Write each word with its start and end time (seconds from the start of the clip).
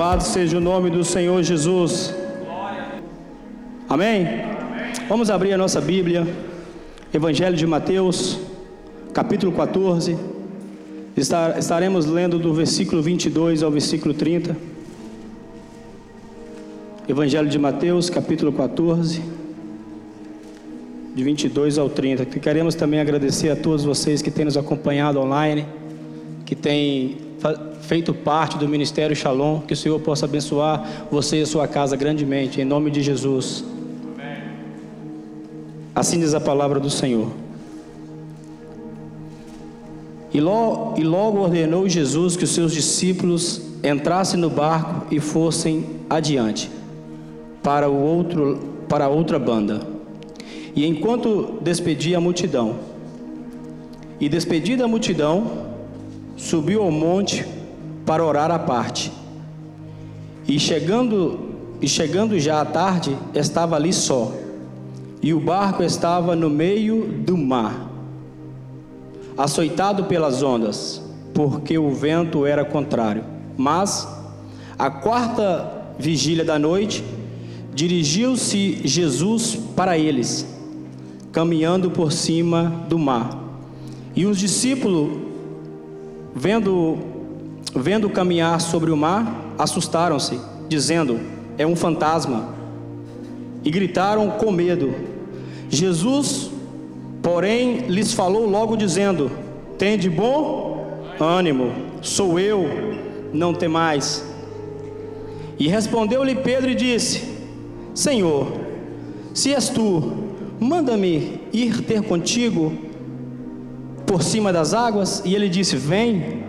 Louvado 0.00 0.24
seja 0.24 0.56
o 0.56 0.60
nome 0.62 0.88
do 0.88 1.04
Senhor 1.04 1.42
Jesus. 1.42 2.14
Amém? 3.86 4.26
Vamos 5.06 5.28
abrir 5.28 5.52
a 5.52 5.58
nossa 5.58 5.78
Bíblia, 5.78 6.26
Evangelho 7.12 7.54
de 7.54 7.66
Mateus, 7.66 8.40
capítulo 9.12 9.52
14. 9.52 10.16
Estaremos 11.14 12.06
lendo 12.06 12.38
do 12.38 12.54
versículo 12.54 13.02
22 13.02 13.62
ao 13.62 13.70
versículo 13.70 14.14
30. 14.14 14.56
Evangelho 17.06 17.50
de 17.50 17.58
Mateus, 17.58 18.08
capítulo 18.08 18.54
14, 18.54 19.22
de 21.14 21.22
22 21.22 21.76
ao 21.76 21.90
30. 21.90 22.24
Queremos 22.24 22.74
também 22.74 23.00
agradecer 23.00 23.50
a 23.50 23.56
todos 23.56 23.84
vocês 23.84 24.22
que 24.22 24.30
têm 24.30 24.46
nos 24.46 24.56
acompanhado 24.56 25.20
online, 25.20 25.66
que 26.46 26.56
têm 26.56 27.29
feito 27.82 28.12
parte 28.12 28.58
do 28.58 28.68
ministério 28.68 29.16
Shalom, 29.16 29.60
que 29.60 29.72
o 29.72 29.76
Senhor 29.76 29.98
possa 30.00 30.26
abençoar 30.26 31.06
você 31.10 31.38
e 31.38 31.42
a 31.42 31.46
sua 31.46 31.66
casa 31.66 31.96
grandemente, 31.96 32.60
em 32.60 32.64
nome 32.64 32.90
de 32.90 33.02
Jesus. 33.02 33.64
Assim 35.94 36.20
diz 36.20 36.34
a 36.34 36.40
palavra 36.40 36.78
do 36.78 36.88
Senhor. 36.88 37.28
E 40.32 40.40
logo, 40.40 41.00
e 41.00 41.02
logo 41.02 41.40
ordenou 41.40 41.88
Jesus 41.88 42.36
que 42.36 42.44
os 42.44 42.50
seus 42.50 42.72
discípulos 42.72 43.60
entrassem 43.82 44.38
no 44.38 44.48
barco 44.48 45.12
e 45.12 45.18
fossem 45.18 45.84
adiante 46.08 46.70
para 47.62 47.88
o 47.88 48.00
outro 48.00 48.70
para 48.88 49.08
outra 49.08 49.38
banda. 49.38 49.80
E 50.74 50.86
enquanto 50.86 51.58
despedia 51.60 52.18
a 52.18 52.20
multidão, 52.20 52.76
e 54.20 54.28
despedida 54.28 54.84
a 54.84 54.88
multidão, 54.88 55.69
subiu 56.40 56.82
ao 56.82 56.90
monte 56.90 57.44
para 58.06 58.24
orar 58.24 58.50
à 58.50 58.58
parte. 58.58 59.12
E 60.48 60.58
chegando, 60.58 61.38
e 61.80 61.86
chegando 61.86 62.38
já 62.40 62.60
à 62.60 62.64
tarde, 62.64 63.16
estava 63.34 63.76
ali 63.76 63.92
só, 63.92 64.32
e 65.22 65.34
o 65.34 65.38
barco 65.38 65.82
estava 65.82 66.34
no 66.34 66.48
meio 66.48 67.06
do 67.06 67.36
mar, 67.36 67.88
açoitado 69.36 70.04
pelas 70.04 70.42
ondas, 70.42 71.02
porque 71.34 71.78
o 71.78 71.90
vento 71.90 72.46
era 72.46 72.64
contrário. 72.64 73.22
Mas, 73.56 74.08
a 74.78 74.90
quarta 74.90 75.70
vigília 75.98 76.44
da 76.44 76.58
noite, 76.58 77.04
dirigiu-se 77.74 78.80
Jesus 78.82 79.56
para 79.76 79.98
eles, 79.98 80.46
caminhando 81.32 81.90
por 81.90 82.10
cima 82.10 82.82
do 82.88 82.98
mar. 82.98 83.38
E 84.16 84.24
os 84.24 84.38
discípulos, 84.38 85.29
vendo 86.34 86.98
vendo 87.74 88.08
caminhar 88.10 88.60
sobre 88.60 88.90
o 88.90 88.96
mar, 88.96 89.54
assustaram-se, 89.58 90.40
dizendo: 90.68 91.20
É 91.56 91.66
um 91.66 91.76
fantasma. 91.76 92.60
E 93.62 93.70
gritaram 93.70 94.30
com 94.30 94.50
medo. 94.50 94.94
Jesus, 95.68 96.50
porém, 97.22 97.86
lhes 97.88 98.12
falou 98.12 98.48
logo, 98.48 98.76
dizendo: 98.76 99.30
Tende 99.78 100.08
bom 100.08 101.04
ânimo, 101.18 101.72
sou 102.00 102.38
eu, 102.38 102.66
não 103.32 103.54
temais. 103.54 104.24
E 105.58 105.68
respondeu-lhe 105.68 106.34
Pedro 106.36 106.70
e 106.70 106.74
disse: 106.74 107.38
Senhor, 107.94 108.52
se 109.34 109.52
és 109.52 109.68
tu, 109.68 110.12
manda-me 110.58 111.40
ir 111.52 111.82
ter 111.82 112.02
contigo 112.02 112.72
por 114.10 114.24
cima 114.24 114.52
das 114.52 114.74
águas. 114.74 115.22
E 115.24 115.36
ele 115.36 115.48
disse: 115.48 115.76
Vem. 115.76 116.42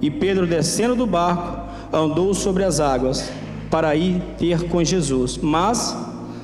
E 0.00 0.08
Pedro, 0.08 0.46
descendo 0.46 0.94
do 0.94 1.06
barco, 1.06 1.66
andou 1.92 2.32
sobre 2.32 2.62
as 2.62 2.78
águas 2.78 3.28
para 3.68 3.96
ir 3.96 4.22
ter 4.38 4.68
com 4.68 4.84
Jesus. 4.84 5.36
Mas, 5.36 5.96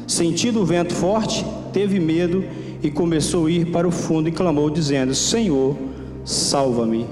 sentindo 0.08 0.60
o 0.60 0.64
vento 0.64 0.94
forte, 0.94 1.46
teve 1.72 2.00
medo 2.00 2.44
e 2.82 2.90
começou 2.90 3.46
a 3.46 3.50
ir 3.50 3.66
para 3.66 3.86
o 3.86 3.92
fundo 3.92 4.28
e 4.28 4.32
clamou, 4.32 4.68
dizendo: 4.68 5.14
Senhor, 5.14 5.76
salva-me. 6.24 7.06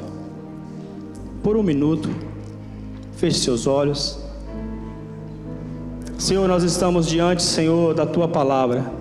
Por 1.40 1.56
um 1.56 1.62
minuto, 1.62 2.10
feche 3.16 3.38
seus 3.38 3.68
olhos. 3.68 4.18
Senhor, 6.18 6.48
nós 6.48 6.64
estamos 6.64 7.06
diante, 7.06 7.42
Senhor, 7.44 7.94
da 7.94 8.04
tua 8.04 8.26
palavra. 8.26 8.99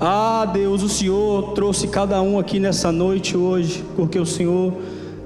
Ah, 0.00 0.48
Deus, 0.52 0.84
o 0.84 0.88
Senhor 0.88 1.54
trouxe 1.54 1.88
cada 1.88 2.22
um 2.22 2.38
aqui 2.38 2.60
nessa 2.60 2.92
noite 2.92 3.36
hoje, 3.36 3.84
porque 3.96 4.16
o 4.16 4.24
Senhor 4.24 4.72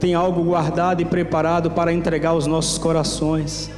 tem 0.00 0.14
algo 0.14 0.42
guardado 0.42 1.02
e 1.02 1.04
preparado 1.04 1.70
para 1.70 1.92
entregar 1.92 2.30
aos 2.30 2.46
nossos 2.46 2.78
corações. 2.78 3.70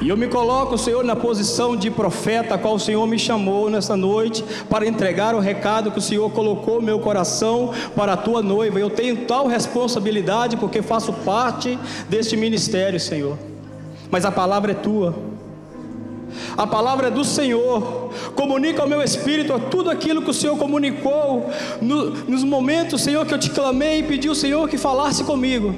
E 0.00 0.08
eu 0.08 0.16
me 0.16 0.26
coloco, 0.26 0.76
Senhor, 0.76 1.04
na 1.04 1.14
posição 1.14 1.76
de 1.76 1.88
profeta, 1.88 2.56
a 2.56 2.58
qual 2.58 2.74
o 2.74 2.80
Senhor 2.80 3.06
me 3.06 3.16
chamou 3.16 3.70
nessa 3.70 3.96
noite 3.96 4.44
para 4.68 4.84
entregar 4.86 5.36
o 5.36 5.40
recado 5.40 5.92
que 5.92 5.98
o 5.98 6.02
Senhor 6.02 6.28
colocou 6.30 6.80
no 6.80 6.86
meu 6.86 6.98
coração 6.98 7.70
para 7.94 8.14
a 8.14 8.16
tua 8.16 8.42
noiva. 8.42 8.80
Eu 8.80 8.90
tenho 8.90 9.18
tal 9.18 9.46
responsabilidade 9.46 10.56
porque 10.56 10.82
faço 10.82 11.12
parte 11.12 11.78
deste 12.08 12.36
ministério, 12.36 12.98
Senhor. 12.98 13.38
Mas 14.10 14.24
a 14.24 14.32
palavra 14.32 14.72
é 14.72 14.74
tua. 14.74 15.27
A 16.56 16.66
palavra 16.66 17.08
é 17.08 17.10
do 17.10 17.24
Senhor. 17.24 18.10
Comunica 18.34 18.82
ao 18.82 18.88
meu 18.88 19.02
espírito 19.02 19.58
tudo 19.70 19.90
aquilo 19.90 20.22
que 20.22 20.30
o 20.30 20.34
Senhor 20.34 20.56
comunicou 20.56 21.50
no, 21.80 22.10
nos 22.10 22.44
momentos, 22.44 23.02
Senhor, 23.02 23.24
que 23.26 23.34
eu 23.34 23.38
te 23.38 23.50
clamei 23.50 24.00
e 24.00 24.02
pedi 24.02 24.28
ao 24.28 24.34
Senhor 24.34 24.68
que 24.68 24.78
falasse 24.78 25.24
comigo. 25.24 25.74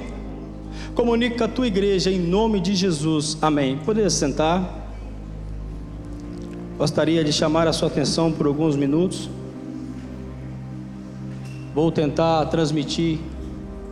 Comunica 0.95 1.45
a 1.45 1.47
tua 1.47 1.67
igreja 1.67 2.11
em 2.11 2.19
nome 2.19 2.59
de 2.59 2.75
Jesus. 2.75 3.37
Amém. 3.41 3.77
Poderia 3.77 4.09
sentar. 4.09 4.79
Gostaria 6.77 7.23
de 7.23 7.31
chamar 7.31 7.67
a 7.67 7.73
sua 7.73 7.87
atenção 7.87 8.31
por 8.31 8.47
alguns 8.47 8.75
minutos. 8.75 9.29
Vou 11.73 11.91
tentar 11.91 12.45
transmitir 12.47 13.19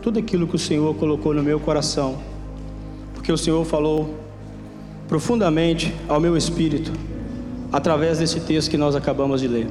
tudo 0.02 0.18
aquilo 0.18 0.46
que 0.46 0.56
o 0.56 0.58
Senhor 0.58 0.94
colocou 0.96 1.32
no 1.32 1.42
meu 1.42 1.58
coração, 1.58 2.18
porque 3.14 3.32
o 3.32 3.38
Senhor 3.38 3.64
falou 3.64 4.14
profundamente 5.10 5.92
ao 6.08 6.20
meu 6.20 6.36
espírito 6.36 6.92
através 7.72 8.20
desse 8.20 8.38
texto 8.38 8.70
que 8.70 8.76
nós 8.76 8.94
acabamos 8.94 9.40
de 9.40 9.48
ler. 9.48 9.66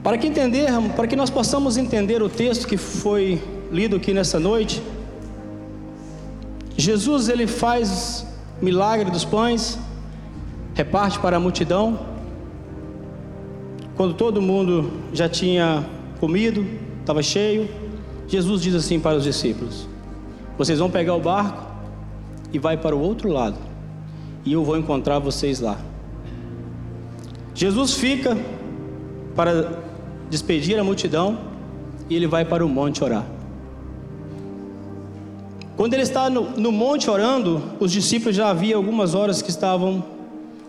Para 0.00 0.16
que 0.16 0.28
entendermos, 0.28 0.92
para 0.92 1.08
que 1.08 1.16
nós 1.16 1.28
possamos 1.28 1.76
entender 1.76 2.22
o 2.22 2.28
texto 2.28 2.68
que 2.68 2.76
foi 2.76 3.42
lido 3.72 3.96
aqui 3.96 4.14
nessa 4.14 4.38
noite, 4.38 4.80
Jesus 6.76 7.28
ele 7.28 7.48
faz 7.48 8.24
milagre 8.62 9.10
dos 9.10 9.24
pães, 9.24 9.76
reparte 10.74 11.18
para 11.18 11.36
a 11.36 11.40
multidão. 11.40 11.98
Quando 13.96 14.14
todo 14.14 14.40
mundo 14.40 14.88
já 15.12 15.28
tinha 15.28 15.84
comido, 16.20 16.64
estava 17.00 17.24
cheio, 17.24 17.68
Jesus 18.28 18.62
diz 18.62 18.74
assim 18.76 19.00
para 19.00 19.16
os 19.16 19.24
discípulos: 19.24 19.88
Vocês 20.56 20.78
vão 20.78 20.88
pegar 20.88 21.16
o 21.16 21.20
barco 21.20 21.69
e 22.52 22.58
vai 22.58 22.76
para 22.76 22.94
o 22.94 23.00
outro 23.00 23.28
lado, 23.30 23.56
e 24.44 24.52
eu 24.52 24.64
vou 24.64 24.76
encontrar 24.76 25.18
vocês 25.18 25.60
lá. 25.60 25.78
Jesus 27.54 27.94
fica 27.94 28.36
para 29.34 29.78
despedir 30.30 30.78
a 30.78 30.84
multidão 30.84 31.38
e 32.08 32.14
ele 32.14 32.26
vai 32.26 32.44
para 32.44 32.64
o 32.64 32.68
monte 32.68 33.02
orar. 33.04 33.26
Quando 35.76 35.94
ele 35.94 36.02
está 36.02 36.28
no, 36.28 36.50
no 36.58 36.70
monte 36.70 37.08
orando, 37.08 37.62
os 37.80 37.90
discípulos 37.90 38.36
já 38.36 38.50
havia 38.50 38.76
algumas 38.76 39.14
horas 39.14 39.40
que 39.40 39.50
estavam 39.50 40.04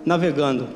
navegando. 0.06 0.68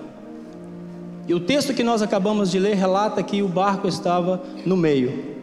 E 1.27 1.33
o 1.33 1.39
texto 1.39 1.73
que 1.73 1.83
nós 1.83 2.01
acabamos 2.01 2.51
de 2.51 2.59
ler 2.59 2.75
relata 2.75 3.23
que 3.23 3.41
o 3.41 3.47
barco 3.47 3.87
estava 3.87 4.43
no 4.65 4.77
meio. 4.77 5.35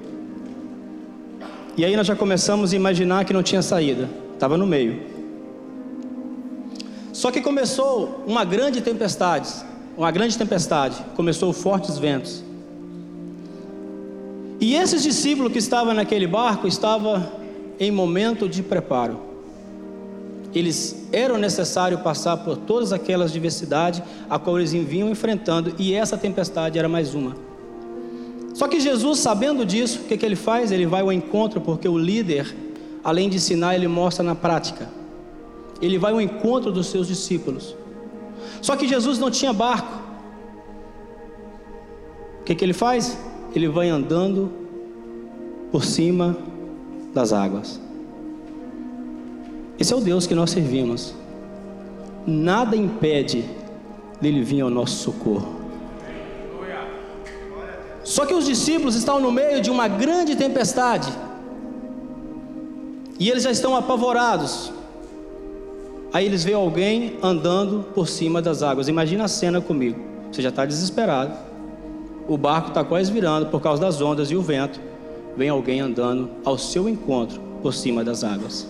E 1.76 1.84
aí 1.84 1.96
nós 1.96 2.06
já 2.06 2.14
começamos 2.14 2.72
a 2.72 2.76
imaginar 2.76 3.24
que 3.24 3.32
não 3.32 3.42
tinha 3.42 3.62
saída, 3.62 4.08
estava 4.34 4.56
no 4.56 4.66
meio. 4.66 5.11
Só 7.22 7.30
que 7.30 7.40
começou 7.40 8.24
uma 8.26 8.44
grande 8.44 8.80
tempestade, 8.80 9.48
uma 9.96 10.10
grande 10.10 10.36
tempestade, 10.36 10.96
começou 11.14 11.52
fortes 11.52 11.96
ventos. 11.96 12.42
E 14.60 14.74
esses 14.74 15.04
discípulos 15.04 15.52
que 15.52 15.58
estavam 15.60 15.94
naquele 15.94 16.26
barco 16.26 16.66
estavam 16.66 17.24
em 17.78 17.92
momento 17.92 18.48
de 18.48 18.60
preparo. 18.60 19.20
Eles 20.52 21.06
eram 21.12 21.38
necessários 21.38 22.00
passar 22.00 22.38
por 22.38 22.56
todas 22.56 22.92
aquelas 22.92 23.32
diversidades 23.32 24.02
a 24.28 24.36
qual 24.36 24.58
eles 24.58 24.72
vinham 24.72 25.08
enfrentando, 25.08 25.76
e 25.78 25.94
essa 25.94 26.16
tempestade 26.18 26.76
era 26.76 26.88
mais 26.88 27.14
uma. 27.14 27.36
Só 28.52 28.66
que 28.66 28.80
Jesus, 28.80 29.20
sabendo 29.20 29.64
disso, 29.64 30.00
o 30.00 30.08
que, 30.08 30.16
que 30.16 30.26
ele 30.26 30.34
faz? 30.34 30.72
Ele 30.72 30.86
vai 30.86 31.02
ao 31.02 31.12
encontro, 31.12 31.60
porque 31.60 31.86
o 31.86 31.96
líder, 31.96 32.52
além 33.04 33.28
de 33.28 33.36
ensinar, 33.36 33.76
ele 33.76 33.86
mostra 33.86 34.24
na 34.24 34.34
prática 34.34 35.01
ele 35.82 35.98
vai 35.98 36.12
ao 36.12 36.20
encontro 36.20 36.70
dos 36.70 36.86
seus 36.86 37.08
discípulos. 37.08 37.74
Só 38.60 38.76
que 38.76 38.86
Jesus 38.86 39.18
não 39.18 39.30
tinha 39.30 39.52
barco. 39.52 40.00
O 42.40 42.44
que, 42.44 42.54
que 42.54 42.64
ele 42.64 42.72
faz? 42.72 43.18
Ele 43.54 43.68
vai 43.68 43.88
andando 43.88 44.50
por 45.72 45.84
cima 45.84 46.36
das 47.12 47.32
águas. 47.32 47.80
Esse 49.78 49.92
é 49.92 49.96
o 49.96 50.00
Deus 50.00 50.26
que 50.26 50.34
nós 50.34 50.50
servimos. 50.50 51.14
Nada 52.24 52.76
impede 52.76 53.44
dele 54.20 54.42
vir 54.42 54.60
ao 54.60 54.70
nosso 54.70 54.96
socorro. 55.02 55.60
Só 58.04 58.26
que 58.26 58.34
os 58.34 58.46
discípulos 58.46 58.94
estão 58.94 59.20
no 59.20 59.32
meio 59.32 59.60
de 59.60 59.70
uma 59.70 59.88
grande 59.88 60.36
tempestade. 60.36 61.12
E 63.18 63.28
eles 63.28 63.42
já 63.42 63.50
estão 63.50 63.76
apavorados. 63.76 64.72
Aí 66.12 66.26
eles 66.26 66.44
veem 66.44 66.56
alguém 66.56 67.18
andando 67.22 67.86
por 67.94 68.06
cima 68.06 68.42
das 68.42 68.62
águas. 68.62 68.86
Imagina 68.86 69.24
a 69.24 69.28
cena 69.28 69.60
comigo. 69.60 69.98
Você 70.30 70.42
já 70.42 70.50
está 70.50 70.66
desesperado. 70.66 71.32
O 72.28 72.36
barco 72.36 72.68
está 72.68 72.84
quase 72.84 73.10
virando 73.10 73.46
por 73.46 73.60
causa 73.60 73.80
das 73.80 74.00
ondas 74.00 74.30
e 74.30 74.36
o 74.36 74.42
vento. 74.42 74.78
Vem 75.36 75.48
alguém 75.48 75.80
andando 75.80 76.30
ao 76.44 76.58
seu 76.58 76.88
encontro 76.88 77.40
por 77.62 77.72
cima 77.72 78.04
das 78.04 78.22
águas. 78.22 78.66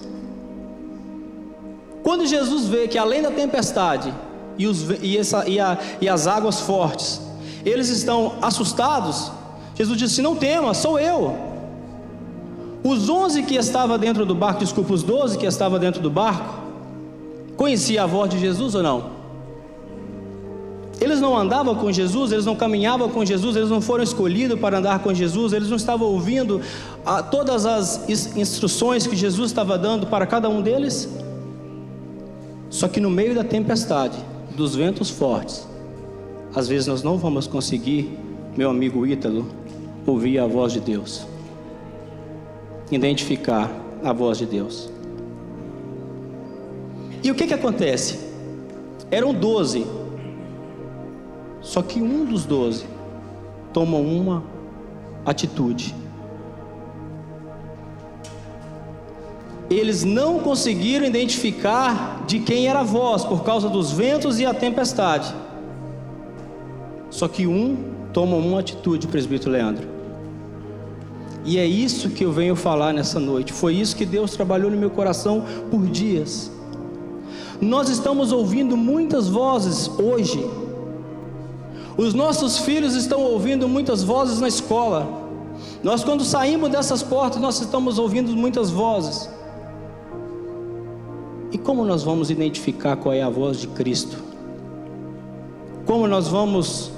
Quando 2.03 2.27
Jesus 2.27 2.67
vê 2.67 2.87
que 2.87 2.99
além 2.99 3.23
da 3.23 3.31
tempestade 3.31 4.13
e, 4.57 4.67
os, 4.67 4.91
e, 5.03 5.19
essa, 5.19 5.49
e, 5.49 5.59
a, 5.59 5.79
e 6.01 6.09
as 6.09 6.27
águas 6.27 6.61
fortes, 6.61 7.21
eles 7.65 7.89
estão 7.89 8.35
assustados, 8.41 9.33
Jesus 9.75 9.99
disse: 9.99 10.23
Não 10.23 10.37
tema, 10.37 10.75
sou 10.75 10.99
eu. 10.99 11.37
Os 12.85 13.09
onze 13.09 13.43
que 13.43 13.55
estavam 13.55 13.99
dentro 13.99 14.27
do 14.27 14.35
barco, 14.35 14.61
desculpa, 14.61 14.93
os 14.93 15.03
doze 15.03 15.39
que 15.39 15.47
estavam 15.47 15.79
dentro 15.79 16.01
do 16.01 16.11
barco, 16.11 16.62
conhecia 17.57 18.03
a 18.03 18.07
voz 18.07 18.31
de 18.31 18.39
Jesus 18.39 18.75
ou 18.75 18.83
não? 18.83 19.23
Eles 21.03 21.21
não 21.21 21.37
andavam 21.37 21.75
com 21.75 21.91
Jesus, 21.91 22.31
eles 22.31 22.47
não 22.47 22.55
caminhavam 22.55 23.09
com 23.09 23.25
Jesus, 23.25 23.57
eles 23.57 23.69
não 23.69 23.81
foram 23.81 24.05
escolhidos 24.05 24.61
para 24.61 24.79
andar 24.79 25.01
com 25.01 25.13
Jesus, 25.13 25.53
eles 25.53 25.69
não 25.69 25.77
estavam 25.77 26.07
ouvindo 26.07 26.61
a, 27.05 27.19
ah, 27.19 27.23
todas 27.25 27.67
as 27.67 28.09
instruções 28.37 29.05
que 29.05 29.17
Jesus 29.17 29.51
estava 29.51 29.77
dando 29.77 30.07
para 30.07 30.27
cada 30.27 30.49
um 30.49 30.63
deles. 30.63 31.09
Só 32.71 32.87
que 32.87 33.01
no 33.01 33.11
meio 33.11 33.35
da 33.35 33.43
tempestade, 33.43 34.17
dos 34.57 34.77
ventos 34.77 35.11
fortes, 35.11 35.67
às 36.55 36.69
vezes 36.69 36.87
nós 36.87 37.03
não 37.03 37.19
vamos 37.19 37.49
conseguir, 37.49 38.17
meu 38.57 38.71
amigo 38.71 39.05
Ítalo, 39.05 39.49
ouvir 40.07 40.39
a 40.39 40.47
voz 40.47 40.73
de 40.73 40.79
Deus, 40.79 41.27
identificar 42.93 43.69
a 44.05 44.13
voz 44.13 44.39
de 44.39 44.47
Deus. 44.47 44.92
E 47.23 47.31
o 47.31 47.35
que 47.35 47.47
que 47.47 47.55
acontece? 47.55 48.19
Eram 49.11 49.33
doze, 49.33 49.87
só 51.61 51.81
que 51.83 52.03
um 52.03 52.25
dos 52.25 52.45
doze 52.45 52.85
toma 53.73 53.97
uma 53.97 54.43
atitude. 55.25 55.95
Eles 59.71 60.05
não 60.05 60.39
conseguiram 60.41 61.07
identificar 61.07 62.25
de 62.27 62.41
quem 62.41 62.69
era 62.69 62.81
a 62.81 62.85
voz 62.85 63.25
por 63.25 63.43
causa 63.43 63.69
dos 63.69 63.91
ventos 63.91 64.39
e 64.39 64.45
a 64.45 64.53
tempestade. 64.53 65.35
Só 67.09 67.27
que 67.27 67.47
um 67.47 67.77
toma 68.13 68.37
uma 68.37 68.61
atitude, 68.61 69.07
presbítero 69.07 69.53
Leandro. 69.53 69.89
E 71.45 71.59
é 71.59 71.67
isso 71.67 72.11
que 72.11 72.25
eu 72.25 72.31
venho 72.31 72.55
falar 72.55 72.93
nessa 72.93 73.19
noite. 73.19 73.53
Foi 73.53 73.75
isso 73.75 73.97
que 73.97 74.05
Deus 74.05 74.33
trabalhou 74.33 74.71
no 74.71 74.77
meu 74.77 74.91
coração 74.91 75.45
por 75.71 75.87
dias. 75.87 76.52
Nós 77.63 77.89
estamos 77.89 78.33
ouvindo 78.33 78.77
muitas 78.77 79.29
vozes 79.29 79.89
hoje. 79.97 80.45
Os 81.97 82.13
nossos 82.13 82.59
filhos 82.59 82.97
estão 82.97 83.21
ouvindo 83.21 83.69
muitas 83.69 84.03
vozes 84.03 84.41
na 84.41 84.49
escola. 84.49 85.07
Nós, 85.81 86.03
quando 86.03 86.25
saímos 86.25 86.71
dessas 86.71 87.05
portas, 87.05 87.41
nós 87.41 87.61
estamos 87.61 88.01
ouvindo 88.01 88.35
muitas 88.35 88.69
vozes. 88.71 89.31
E 91.53 91.59
como 91.59 91.85
nós 91.85 92.03
vamos 92.03 92.31
identificar 92.31 92.97
qual 92.97 93.15
é 93.15 93.23
a 93.23 93.31
voz 93.31 93.59
de 93.59 93.69
Cristo? 93.69 94.17
Como 95.87 96.09
nós 96.09 96.27
vamos 96.27 96.91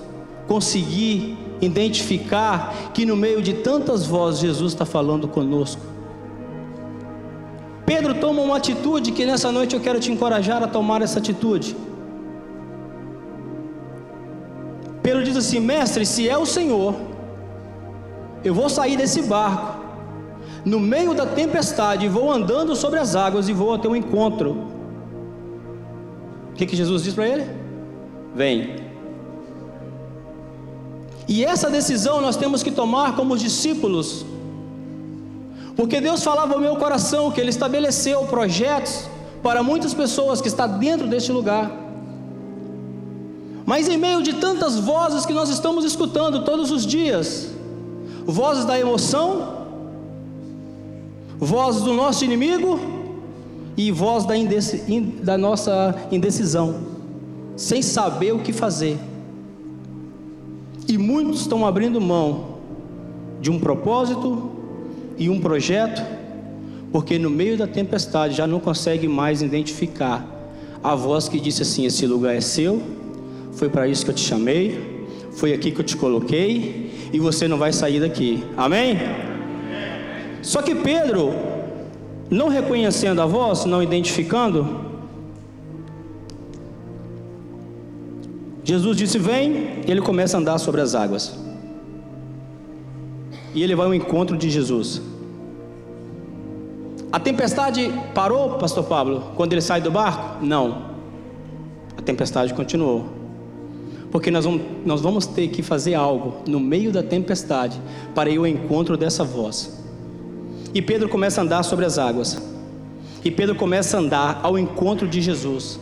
conseguir 0.49 1.37
identificar 1.61 2.91
que 2.95 3.05
no 3.05 3.17
meio 3.17 3.43
de 3.43 3.53
tantas 3.53 4.07
vozes 4.07 4.41
Jesus 4.41 4.73
está 4.73 4.87
falando 4.87 5.29
conosco. 5.29 5.94
Toma 8.25 8.41
uma 8.41 8.57
atitude 8.57 9.13
que 9.13 9.27
nessa 9.27 9.53
noite 9.53 9.75
eu 9.77 9.81
quero 9.87 10.01
te 10.01 10.11
encorajar 10.11 10.63
a 10.63 10.67
tomar 10.67 11.03
essa 11.03 11.19
atitude. 11.19 11.77
Pedro 15.03 15.23
diz 15.23 15.37
assim: 15.37 15.61
Mestre, 15.61 16.07
se 16.07 16.27
é 16.27 16.39
o 16.39 16.47
Senhor, 16.47 16.95
eu 18.43 18.55
vou 18.55 18.71
sair 18.71 18.97
desse 18.97 19.21
barco, 19.21 19.79
no 20.65 20.81
meio 20.81 21.13
da 21.13 21.27
tempestade, 21.27 22.09
vou 22.09 22.33
andando 22.33 22.75
sobre 22.75 22.99
as 22.99 23.15
águas 23.15 23.47
e 23.51 23.53
vou 23.53 23.75
até 23.75 23.89
o 23.89 23.95
encontro. 23.95 24.53
O 26.51 26.55
que, 26.55 26.65
que 26.65 26.77
Jesus 26.77 27.03
diz 27.03 27.13
para 27.13 27.29
ele? 27.29 27.45
Vem. 28.35 28.77
E 31.29 31.45
essa 31.45 31.69
decisão 31.69 32.23
nós 32.23 32.39
temos 32.39 32.63
que 32.63 32.71
tomar 32.71 33.17
como 33.17 33.37
discípulos, 33.37 34.25
porque 35.77 36.01
Deus 36.01 36.23
falava 36.23 36.55
ao 36.55 36.61
meu 36.61 36.77
coração 36.77 37.31
que 37.31 37.41
Ele 37.41 37.51
estabeleceu 37.51 38.25
projetos 38.27 39.09
para 39.43 39.63
muitas 39.63 39.93
pessoas 39.93 40.41
que 40.41 40.49
estão 40.49 40.79
dentro 40.79 41.07
deste 41.07 41.33
lugar. 41.33 41.71
Mas 43.67 43.89
em 43.89 43.97
meio 43.97 44.23
de 44.23 44.35
tantas 44.35 44.79
vozes 44.79 45.27
que 45.27 45.33
nós 45.33 45.49
estamos 45.49 45.85
escutando 45.85 46.45
todos 46.45 46.71
os 46.71 46.87
dias, 46.87 47.51
vozes 48.25 48.65
da 48.65 48.79
emoção, 48.79 49.67
vozes 51.39 51.83
do 51.83 51.93
nosso 51.93 52.25
inimigo 52.25 52.79
e 53.77 53.91
voz 53.91 54.25
da, 54.25 54.35
da 55.23 55.37
nossa 55.37 55.95
indecisão, 56.13 56.77
sem 57.57 57.83
saber 57.83 58.33
o 58.33 58.39
que 58.39 58.53
fazer. 58.53 58.99
E 60.87 60.97
muitos 60.97 61.41
estão 61.41 61.67
abrindo 61.67 62.01
mão 62.01 62.55
de 63.41 63.51
um 63.51 63.59
propósito 63.59 64.54
e 65.17 65.29
um 65.29 65.41
projeto, 65.41 66.03
porque 66.93 67.19
no 67.19 67.31
meio 67.31 67.57
da 67.57 67.67
tempestade 67.67 68.35
já 68.35 68.47
não 68.47 68.61
consegue 68.61 69.09
mais 69.09 69.43
identificar 69.43 70.27
a 70.83 70.95
voz 70.95 71.29
que 71.29 71.41
disse 71.41 71.63
assim: 71.63 71.87
Esse 71.87 72.07
lugar 72.07 72.35
é 72.35 72.41
seu, 72.41 72.83
foi 73.53 73.69
para 73.69 73.89
isso 73.89 74.05
que 74.05 74.11
eu 74.11 74.15
te 74.15 74.23
chamei, 74.23 75.07
foi 75.33 75.53
aqui 75.53 75.71
que 75.71 75.81
eu 75.81 75.85
te 75.85 75.97
coloquei, 75.97 77.11
e 77.13 77.19
você 77.19 77.49
não 77.49 77.59
vai 77.59 77.73
sair 77.73 78.01
daqui. 78.01 78.45
Amém? 78.57 78.99
Só 80.43 80.61
que 80.61 80.75
Pedro, 80.75 81.33
não 82.31 82.49
reconhecendo 82.49 83.21
a 83.23 83.27
voz, 83.27 83.65
não 83.65 83.83
identificando, 83.83 84.85
Jesus 88.65 88.97
disse: 88.97 89.19
Vem, 89.19 89.81
e 89.87 89.91
ele 89.91 90.01
começa 90.01 90.37
a 90.37 90.41
andar 90.41 90.59
sobre 90.59 90.81
as 90.81 90.95
águas. 90.95 91.44
E 93.55 93.63
ele 93.63 93.75
vai 93.75 93.87
ao 93.87 93.95
encontro 93.95 94.37
de 94.37 94.51
Jesus. 94.51 95.01
A 97.13 97.21
tempestade 97.21 97.93
parou, 98.13 98.59
Pastor 98.59 98.83
Pablo, 98.85 99.33
quando 99.37 99.53
ele 99.53 99.61
sai 99.61 99.81
do 99.81 99.91
barco? 99.91 100.45
Não. 100.45 100.95
A 101.97 102.03
tempestade 102.03 102.53
continuou. 102.53 103.07
Porque 104.11 104.31
nós 104.31 104.45
vamos, 104.45 104.63
nós 104.85 105.01
vamos 105.01 105.27
ter 105.27 105.49
que 105.49 105.63
fazer 105.63 105.95
algo 105.95 106.43
no 106.47 106.59
meio 106.59 106.91
da 106.91 107.03
tempestade 107.05 107.81
para 108.15 108.29
ir 108.29 108.39
ao 108.39 108.47
encontro 108.47 108.97
dessa 108.97 109.23
voz. 109.23 109.81
E 110.75 110.83
Pedro 110.83 111.09
começa 111.09 111.41
a 111.41 111.45
andar 111.45 111.63
sobre 111.63 111.85
as 111.85 111.99
águas. 111.99 112.43
E 113.25 113.31
Pedro 113.31 113.55
começa 113.55 113.97
a 113.97 114.01
andar 114.01 114.41
ao 114.43 114.59
encontro 114.59 115.07
de 115.07 115.21
Jesus. 115.21 115.79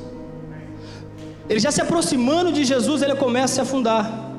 Ele 1.49 1.59
já 1.59 1.71
se 1.71 1.81
aproximando 1.81 2.53
de 2.53 2.65
Jesus, 2.65 3.03
ele 3.03 3.17
começa 3.17 3.45
a 3.45 3.55
se 3.55 3.61
afundar. 3.63 4.32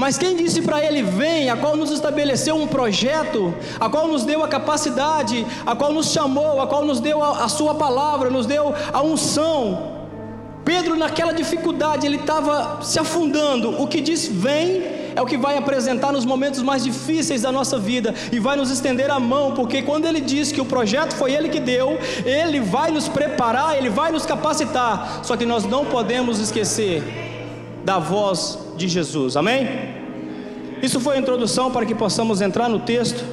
Mas 0.00 0.16
quem 0.16 0.34
disse 0.34 0.62
para 0.62 0.82
ele: 0.82 1.02
Vem, 1.02 1.50
a 1.50 1.56
qual 1.58 1.76
nos 1.76 1.90
estabeleceu 1.90 2.56
um 2.56 2.66
projeto, 2.66 3.54
a 3.78 3.86
qual 3.90 4.08
nos 4.08 4.24
deu 4.24 4.42
a 4.42 4.48
capacidade, 4.48 5.46
a 5.66 5.76
qual 5.76 5.92
nos 5.92 6.10
chamou, 6.10 6.62
a 6.62 6.66
qual 6.66 6.86
nos 6.86 7.00
deu 7.00 7.22
a, 7.22 7.44
a 7.44 7.48
Sua 7.50 7.74
palavra, 7.74 8.30
nos 8.30 8.46
deu 8.46 8.74
a 8.94 9.02
unção. 9.02 9.98
Pedro, 10.64 10.96
naquela 10.96 11.34
dificuldade, 11.34 12.06
ele 12.06 12.16
estava 12.16 12.82
se 12.82 12.98
afundando. 12.98 13.78
O 13.78 13.86
que 13.86 14.00
diz: 14.00 14.26
Vem, 14.26 14.82
é 15.14 15.20
o 15.20 15.26
que 15.26 15.36
vai 15.36 15.58
apresentar 15.58 16.12
nos 16.12 16.24
momentos 16.24 16.62
mais 16.62 16.82
difíceis 16.82 17.42
da 17.42 17.52
nossa 17.52 17.78
vida 17.78 18.14
e 18.32 18.38
vai 18.38 18.56
nos 18.56 18.70
estender 18.70 19.10
a 19.10 19.20
mão, 19.20 19.52
porque 19.52 19.82
quando 19.82 20.06
Ele 20.06 20.22
diz 20.22 20.50
que 20.50 20.62
o 20.62 20.64
projeto 20.64 21.14
foi 21.14 21.34
Ele 21.34 21.50
que 21.50 21.60
deu, 21.60 21.98
Ele 22.24 22.58
vai 22.58 22.90
nos 22.90 23.06
preparar, 23.06 23.76
Ele 23.76 23.90
vai 23.90 24.10
nos 24.10 24.24
capacitar. 24.24 25.20
Só 25.22 25.36
que 25.36 25.44
nós 25.44 25.66
não 25.66 25.84
podemos 25.84 26.38
esquecer 26.38 27.29
da 27.84 27.98
voz 27.98 28.58
de 28.76 28.88
Jesus, 28.88 29.36
amém? 29.36 29.66
Isso 30.82 31.00
foi 31.00 31.16
a 31.16 31.18
introdução 31.18 31.70
para 31.70 31.84
que 31.84 31.94
possamos 31.94 32.40
entrar 32.40 32.68
no 32.68 32.80
texto, 32.80 33.24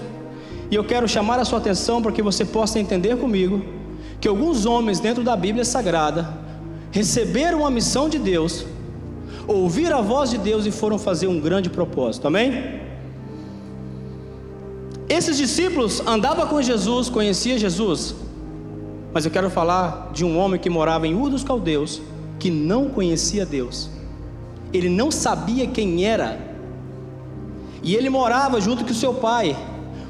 e 0.69 0.75
eu 0.75 0.83
quero 0.83 1.07
chamar 1.07 1.39
a 1.39 1.45
sua 1.45 1.59
atenção 1.59 2.01
para 2.01 2.11
que 2.11 2.21
você 2.21 2.43
possa 2.43 2.79
entender 2.79 3.17
comigo 3.17 3.63
que 4.19 4.27
alguns 4.27 4.65
homens 4.65 4.99
dentro 4.99 5.23
da 5.23 5.35
Bíblia 5.35 5.63
Sagrada 5.63 6.27
receberam 6.91 7.65
a 7.65 7.71
missão 7.71 8.09
de 8.09 8.19
Deus 8.19 8.65
ouviram 9.47 9.97
a 9.97 10.01
voz 10.01 10.29
de 10.29 10.37
Deus 10.37 10.65
e 10.65 10.71
foram 10.71 10.99
fazer 10.99 11.27
um 11.27 11.39
grande 11.39 11.69
propósito, 11.69 12.27
amém? 12.27 12.81
Esses 15.07 15.37
discípulos 15.37 16.01
andavam 16.05 16.45
com 16.47 16.61
Jesus, 16.61 17.09
conheciam 17.09 17.57
Jesus, 17.57 18.13
Mas 19.13 19.25
eu 19.25 19.31
quero 19.31 19.49
falar 19.49 20.11
de 20.13 20.23
um 20.23 20.37
homem 20.37 20.59
que 20.59 20.69
morava 20.69 21.07
em 21.07 21.15
Ur 21.15 21.29
dos 21.29 21.43
Caldeus, 21.43 22.01
que 22.37 22.51
não 22.51 22.89
conhecia 22.89 23.45
Deus. 23.45 23.89
Ele 24.73 24.89
não 24.89 25.09
sabia 25.11 25.67
quem 25.67 26.05
era. 26.05 26.39
E 27.81 27.95
ele 27.95 28.09
morava 28.09 28.59
junto 28.59 28.83
com 28.83 28.91
o 28.91 28.95
seu 28.95 29.13
pai. 29.13 29.55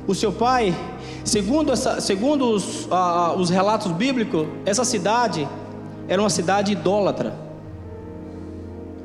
O 0.08 0.16
seu 0.16 0.32
pai, 0.32 0.76
segundo, 1.24 1.72
essa, 1.72 2.00
segundo 2.00 2.50
os, 2.50 2.88
ah, 2.90 3.34
os 3.38 3.50
relatos 3.50 3.92
bíblicos, 3.92 4.48
essa 4.66 4.86
cidade 4.86 5.48
era 6.08 6.22
uma 6.22 6.30
cidade 6.30 6.72
idólatra. 6.72 7.34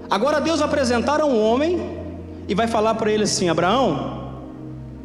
Agora 0.09 0.41
Deus 0.41 0.61
vai 0.61 0.69
apresentar 0.69 1.23
um 1.25 1.41
homem 1.41 1.99
e 2.49 2.55
vai 2.55 2.69
falar 2.69 2.95
para 2.95 3.11
ele 3.11 3.25
assim: 3.25 3.49
Abraão, 3.49 4.23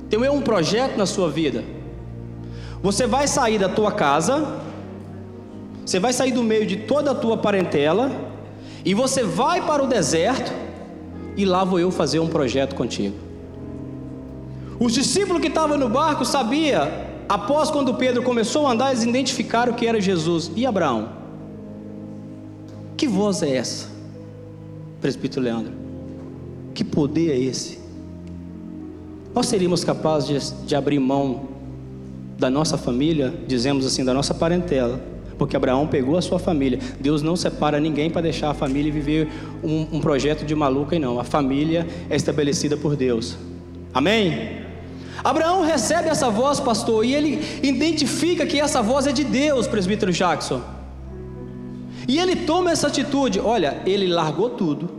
tem 0.09 0.19
um 0.29 0.41
projeto 0.41 0.97
na 0.97 1.05
sua 1.05 1.29
vida. 1.29 1.63
Você 2.81 3.07
vai 3.07 3.27
sair 3.27 3.57
da 3.57 3.67
tua 3.67 3.91
casa, 3.91 4.45
você 5.85 5.99
vai 5.99 6.13
sair 6.13 6.31
do 6.31 6.43
meio 6.43 6.65
de 6.65 6.75
toda 6.75 7.11
a 7.11 7.15
tua 7.15 7.37
parentela, 7.37 8.11
e 8.87 8.93
você 8.93 9.21
vai 9.21 9.65
para 9.65 9.83
o 9.83 9.87
deserto, 9.87 10.49
e 11.35 11.43
lá 11.43 11.65
vou 11.65 11.77
eu 11.77 11.91
fazer 11.91 12.21
um 12.21 12.27
projeto 12.29 12.73
contigo. 12.73 13.17
Os 14.79 14.93
discípulos 14.93 15.41
que 15.41 15.49
estavam 15.49 15.77
no 15.77 15.89
barco 15.89 16.23
sabia, 16.23 17.05
após 17.27 17.69
quando 17.69 17.93
Pedro 17.95 18.23
começou 18.23 18.65
a 18.65 18.71
andar, 18.71 18.91
eles 18.91 19.03
identificaram 19.03 19.73
que 19.73 19.85
era 19.85 19.99
Jesus. 19.99 20.49
E 20.55 20.65
Abraão? 20.65 21.09
Que 22.95 23.09
voz 23.09 23.43
é 23.43 23.57
essa? 23.57 23.89
Presbítero 25.01 25.43
Leandro. 25.43 25.73
Que 26.73 26.85
poder 26.85 27.31
é 27.31 27.37
esse? 27.37 27.79
Nós 29.35 29.47
seríamos 29.47 29.83
capazes 29.83 30.53
de, 30.61 30.65
de 30.65 30.75
abrir 30.77 30.99
mão 30.99 31.49
da 32.39 32.49
nossa 32.49 32.77
família, 32.77 33.33
dizemos 33.45 33.85
assim, 33.85 34.05
da 34.05 34.13
nossa 34.13 34.33
parentela, 34.33 34.97
porque 35.37 35.55
Abraão 35.55 35.87
pegou 35.87 36.17
a 36.17 36.21
sua 36.21 36.39
família. 36.39 36.79
Deus 36.99 37.21
não 37.21 37.35
separa 37.35 37.79
ninguém 37.79 38.09
para 38.09 38.21
deixar 38.21 38.49
a 38.49 38.53
família 38.53 38.91
viver 38.91 39.27
um, 39.63 39.87
um 39.93 39.99
projeto 40.01 40.45
de 40.45 40.55
maluca 40.55 40.95
e 40.95 40.99
não. 40.99 41.19
A 41.19 41.23
família 41.23 41.87
é 42.09 42.15
estabelecida 42.15 42.75
por 42.75 42.95
Deus. 42.95 43.37
Amém? 43.93 44.65
Abraão 45.23 45.61
recebe 45.63 46.09
essa 46.09 46.29
voz, 46.29 46.59
pastor, 46.59 47.05
e 47.05 47.13
ele 47.13 47.41
identifica 47.63 48.45
que 48.45 48.59
essa 48.59 48.81
voz 48.81 49.07
é 49.07 49.11
de 49.11 49.23
Deus, 49.23 49.67
presbítero 49.67 50.11
Jackson. 50.11 50.61
E 52.07 52.19
ele 52.19 52.35
toma 52.35 52.71
essa 52.71 52.87
atitude. 52.87 53.39
Olha, 53.39 53.81
ele 53.85 54.07
largou 54.07 54.51
tudo, 54.51 54.89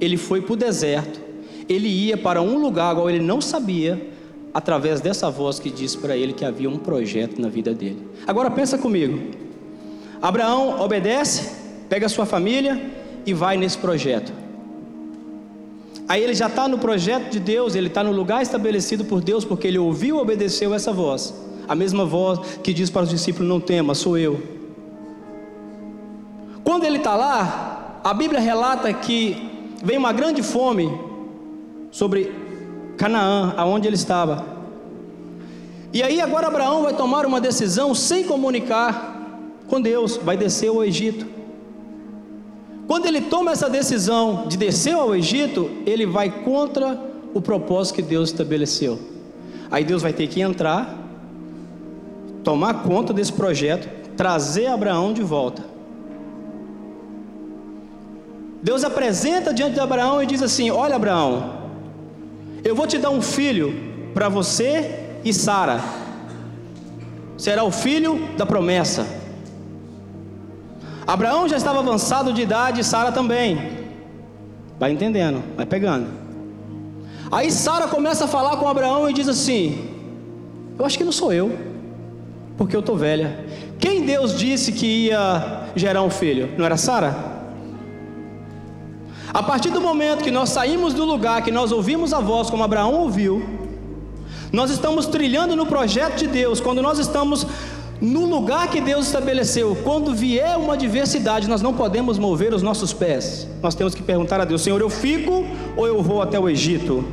ele 0.00 0.16
foi 0.16 0.40
para 0.40 0.52
o 0.54 0.56
deserto, 0.56 1.20
ele 1.68 1.88
ia 1.88 2.16
para 2.16 2.40
um 2.40 2.58
lugar 2.58 2.94
qual 2.94 3.10
ele 3.10 3.22
não 3.22 3.40
sabia, 3.40 4.10
através 4.54 5.00
dessa 5.00 5.28
voz 5.30 5.58
que 5.58 5.68
disse 5.68 5.98
para 5.98 6.16
ele 6.16 6.32
que 6.32 6.44
havia 6.44 6.70
um 6.70 6.78
projeto 6.78 7.40
na 7.40 7.48
vida 7.48 7.74
dele. 7.74 8.06
Agora 8.26 8.50
pensa 8.50 8.78
comigo. 8.78 9.43
Abraão 10.24 10.80
obedece, 10.80 11.50
pega 11.86 12.08
sua 12.08 12.24
família 12.24 12.80
e 13.26 13.34
vai 13.34 13.58
nesse 13.58 13.76
projeto. 13.76 14.32
Aí 16.08 16.22
ele 16.22 16.32
já 16.32 16.46
está 16.46 16.66
no 16.66 16.78
projeto 16.78 17.30
de 17.30 17.38
Deus, 17.38 17.74
ele 17.74 17.88
está 17.88 18.02
no 18.02 18.10
lugar 18.10 18.40
estabelecido 18.40 19.04
por 19.04 19.20
Deus, 19.20 19.44
porque 19.44 19.68
ele 19.68 19.76
ouviu 19.76 20.16
e 20.16 20.20
obedeceu 20.22 20.72
essa 20.72 20.94
voz. 20.94 21.34
A 21.68 21.74
mesma 21.74 22.06
voz 22.06 22.38
que 22.62 22.72
diz 22.72 22.88
para 22.88 23.02
os 23.02 23.10
discípulos: 23.10 23.46
Não 23.46 23.60
tema, 23.60 23.94
sou 23.94 24.16
eu. 24.16 24.42
Quando 26.64 26.84
ele 26.84 26.96
está 26.96 27.14
lá, 27.14 28.00
a 28.02 28.14
Bíblia 28.14 28.40
relata 28.40 28.90
que 28.94 29.76
vem 29.84 29.98
uma 29.98 30.14
grande 30.14 30.42
fome 30.42 30.90
sobre 31.90 32.32
Canaã, 32.96 33.52
aonde 33.58 33.86
ele 33.86 33.96
estava. 33.96 34.42
E 35.92 36.02
aí 36.02 36.18
agora 36.18 36.46
Abraão 36.46 36.82
vai 36.82 36.94
tomar 36.94 37.26
uma 37.26 37.42
decisão 37.42 37.94
sem 37.94 38.24
comunicar 38.24 39.13
com 39.68 39.80
Deus, 39.80 40.16
vai 40.16 40.36
descer 40.36 40.68
ao 40.68 40.84
Egito. 40.84 41.26
Quando 42.86 43.06
ele 43.06 43.22
toma 43.22 43.52
essa 43.52 43.68
decisão 43.68 44.46
de 44.46 44.56
descer 44.56 44.94
ao 44.94 45.14
Egito, 45.14 45.70
ele 45.86 46.06
vai 46.06 46.30
contra 46.42 47.00
o 47.32 47.40
propósito 47.40 47.96
que 47.96 48.02
Deus 48.02 48.28
estabeleceu. 48.28 48.98
Aí 49.70 49.84
Deus 49.84 50.02
vai 50.02 50.12
ter 50.12 50.26
que 50.28 50.40
entrar, 50.40 50.96
tomar 52.42 52.82
conta 52.82 53.12
desse 53.12 53.32
projeto, 53.32 53.88
trazer 54.16 54.66
Abraão 54.66 55.12
de 55.12 55.22
volta. 55.22 55.64
Deus 58.62 58.84
apresenta 58.84 59.52
diante 59.52 59.74
de 59.74 59.80
Abraão 59.80 60.22
e 60.22 60.26
diz 60.26 60.42
assim: 60.42 60.70
Olha, 60.70 60.96
Abraão, 60.96 61.64
eu 62.62 62.74
vou 62.74 62.86
te 62.86 62.98
dar 62.98 63.10
um 63.10 63.20
filho 63.20 63.74
para 64.14 64.28
você 64.28 65.18
e 65.24 65.32
Sara. 65.32 65.80
Será 67.36 67.64
o 67.64 67.70
filho 67.70 68.28
da 68.36 68.46
promessa. 68.46 69.23
Abraão 71.06 71.48
já 71.48 71.56
estava 71.56 71.80
avançado 71.80 72.32
de 72.32 72.42
idade, 72.42 72.82
Sara 72.82 73.12
também. 73.12 73.84
Vai 74.78 74.90
entendendo, 74.90 75.42
vai 75.56 75.66
pegando. 75.66 76.06
Aí 77.30 77.50
Sara 77.50 77.86
começa 77.88 78.24
a 78.24 78.28
falar 78.28 78.56
com 78.56 78.68
Abraão 78.68 79.08
e 79.08 79.12
diz 79.12 79.28
assim: 79.28 79.88
Eu 80.78 80.84
acho 80.84 80.96
que 80.96 81.04
não 81.04 81.12
sou 81.12 81.32
eu, 81.32 81.56
porque 82.56 82.74
eu 82.74 82.80
estou 82.80 82.96
velha. 82.96 83.44
Quem 83.78 84.04
Deus 84.04 84.36
disse 84.38 84.72
que 84.72 85.06
ia 85.06 85.68
gerar 85.76 86.02
um 86.02 86.10
filho? 86.10 86.50
Não 86.56 86.64
era 86.64 86.76
Sara? 86.76 87.34
A 89.32 89.42
partir 89.42 89.70
do 89.70 89.80
momento 89.80 90.22
que 90.22 90.30
nós 90.30 90.50
saímos 90.50 90.94
do 90.94 91.04
lugar, 91.04 91.42
que 91.42 91.50
nós 91.50 91.72
ouvimos 91.72 92.12
a 92.12 92.20
voz 92.20 92.48
como 92.48 92.62
Abraão 92.62 92.94
ouviu, 92.94 93.42
nós 94.52 94.70
estamos 94.70 95.06
trilhando 95.06 95.56
no 95.56 95.66
projeto 95.66 96.16
de 96.16 96.28
Deus, 96.28 96.60
quando 96.60 96.80
nós 96.80 97.00
estamos 97.00 97.44
no 98.00 98.26
lugar 98.26 98.68
que 98.68 98.80
Deus 98.80 99.06
estabeleceu, 99.06 99.76
quando 99.84 100.14
vier 100.14 100.56
uma 100.56 100.74
adversidade, 100.74 101.48
nós 101.48 101.62
não 101.62 101.72
podemos 101.72 102.18
mover 102.18 102.52
os 102.52 102.62
nossos 102.62 102.92
pés. 102.92 103.46
Nós 103.62 103.74
temos 103.74 103.94
que 103.94 104.02
perguntar 104.02 104.40
a 104.40 104.44
Deus: 104.44 104.62
Senhor, 104.62 104.80
eu 104.80 104.90
fico 104.90 105.44
ou 105.76 105.86
eu 105.86 106.02
vou 106.02 106.20
até 106.20 106.38
o 106.38 106.48
Egito? 106.48 107.04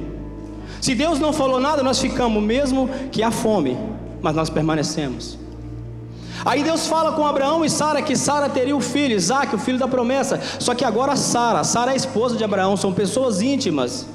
Se 0.82 0.96
Deus 0.96 1.20
não 1.20 1.32
falou 1.32 1.60
nada, 1.60 1.84
nós 1.84 2.00
ficamos, 2.00 2.42
mesmo 2.42 2.90
que 3.12 3.22
há 3.22 3.30
fome, 3.30 3.78
mas 4.22 4.36
nós 4.36 4.50
permanecemos. 4.50 5.38
Aí 6.44 6.64
Deus 6.64 6.88
fala 6.88 7.12
com 7.12 7.26
Abraão 7.26 7.64
e 7.64 7.70
Sara 7.70 8.02
que 8.02 8.16
Sara 8.16 8.50
teria 8.50 8.76
o 8.76 8.82
filho, 8.82 9.16
Isaac, 9.16 9.56
o 9.56 9.60
filho 9.60 9.78
da 9.78 9.88
promessa. 9.88 10.42
Só 10.60 10.74
que 10.74 10.84
agora 10.84 11.16
Sara, 11.16 11.64
Sara 11.64 11.94
é 11.94 11.96
esposa 11.96 12.36
de 12.36 12.44
Abraão, 12.44 12.76
são 12.76 12.92
pessoas 12.92 13.42
íntimas. 13.42 14.08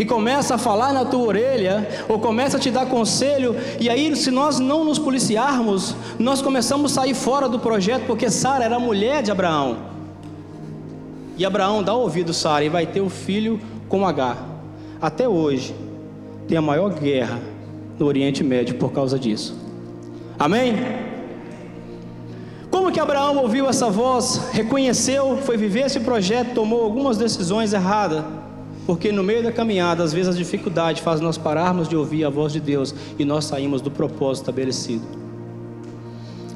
Que 0.00 0.06
começa 0.06 0.54
a 0.54 0.58
falar 0.58 0.94
na 0.94 1.04
tua 1.04 1.26
orelha, 1.26 1.86
ou 2.08 2.18
começa 2.18 2.56
a 2.56 2.60
te 2.60 2.70
dar 2.70 2.86
conselho, 2.86 3.54
e 3.78 3.86
aí, 3.90 4.16
se 4.16 4.30
nós 4.30 4.58
não 4.58 4.82
nos 4.82 4.98
policiarmos, 4.98 5.94
nós 6.18 6.40
começamos 6.40 6.92
a 6.92 7.02
sair 7.02 7.12
fora 7.12 7.46
do 7.46 7.58
projeto, 7.58 8.06
porque 8.06 8.30
Sara 8.30 8.64
era 8.64 8.78
mulher 8.78 9.22
de 9.22 9.30
Abraão. 9.30 9.76
E 11.36 11.44
Abraão 11.44 11.82
dá 11.82 11.92
ouvido 11.92 12.32
Sara 12.32 12.64
e 12.64 12.70
vai 12.70 12.86
ter 12.86 13.02
o 13.02 13.10
filho 13.10 13.60
com 13.90 14.06
H. 14.06 14.38
Até 15.02 15.28
hoje, 15.28 15.74
tem 16.48 16.56
a 16.56 16.62
maior 16.62 16.94
guerra 16.94 17.38
no 17.98 18.06
Oriente 18.06 18.42
Médio 18.42 18.76
por 18.76 18.92
causa 18.92 19.18
disso. 19.18 19.54
Amém? 20.38 20.76
Como 22.70 22.90
que 22.90 22.98
Abraão 22.98 23.36
ouviu 23.36 23.68
essa 23.68 23.90
voz, 23.90 24.48
reconheceu, 24.50 25.36
foi 25.42 25.58
viver 25.58 25.84
esse 25.84 26.00
projeto, 26.00 26.54
tomou 26.54 26.84
algumas 26.84 27.18
decisões 27.18 27.74
erradas? 27.74 28.39
Porque 28.90 29.12
no 29.12 29.22
meio 29.22 29.40
da 29.40 29.52
caminhada, 29.52 30.02
às 30.02 30.12
vezes 30.12 30.34
a 30.34 30.36
dificuldade 30.36 31.00
faz 31.00 31.20
nós 31.20 31.38
pararmos 31.38 31.86
de 31.86 31.94
ouvir 31.94 32.24
a 32.24 32.28
voz 32.28 32.52
de 32.52 32.58
Deus 32.58 32.92
e 33.16 33.24
nós 33.24 33.44
saímos 33.44 33.80
do 33.80 33.88
propósito 33.88 34.42
estabelecido. 34.42 35.06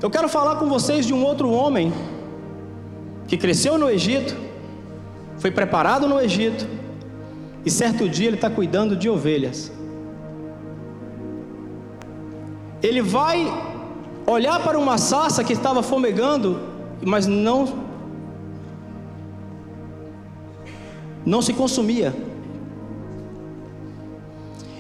Eu 0.03 0.11
quero 0.11 0.29
falar 0.29 0.57
com 0.57 0.69
vocês 0.69 1.07
de 1.07 1.14
um 1.14 1.25
outro 1.25 1.49
homem 1.49 1.93
que 3.29 3.37
cresceu 3.37 3.79
no 3.79 3.88
Egito, 3.88 4.37
foi 5.38 5.53
preparado 5.53 6.09
no 6.09 6.21
Egito, 6.21 6.67
e 7.64 7.71
certo 7.71 8.09
dia 8.09 8.26
ele 8.26 8.35
está 8.35 8.50
cuidando 8.50 8.97
de 8.97 9.09
ovelhas. 9.09 9.71
Ele 12.83 13.00
vai 13.00 13.47
olhar 14.26 14.61
para 14.61 14.76
uma 14.76 14.99
sarça 14.99 15.45
que 15.45 15.53
estava 15.53 15.85
fomegando, 15.85 16.59
mas 17.00 17.29
não 17.29 17.84
não 21.25 21.40
se 21.40 21.52
consumia. 21.52 22.14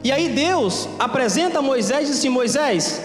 E 0.02 0.12
aí 0.12 0.28
Deus 0.28 0.88
apresenta 0.98 1.60
a 1.60 1.62
Moisés 1.62 2.02
e 2.02 2.10
diz 2.10 2.18
assim: 2.18 2.28
Moisés, 2.28 3.02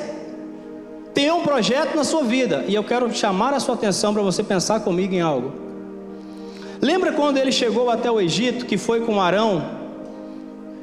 tem 1.13 1.31
um 1.31 1.41
projeto 1.41 1.95
na 1.95 2.03
sua 2.03 2.23
vida, 2.23 2.65
e 2.67 2.75
eu 2.75 2.83
quero 2.83 3.13
chamar 3.13 3.53
a 3.53 3.59
sua 3.59 3.75
atenção 3.75 4.13
para 4.13 4.21
você 4.21 4.43
pensar 4.43 4.81
comigo 4.81 5.13
em 5.13 5.21
algo. 5.21 5.53
Lembra 6.81 7.13
quando 7.13 7.37
ele 7.37 7.51
chegou 7.51 7.89
até 7.89 8.11
o 8.11 8.19
Egito, 8.19 8.65
que 8.65 8.77
foi 8.77 9.01
com 9.01 9.21
Arão, 9.21 9.63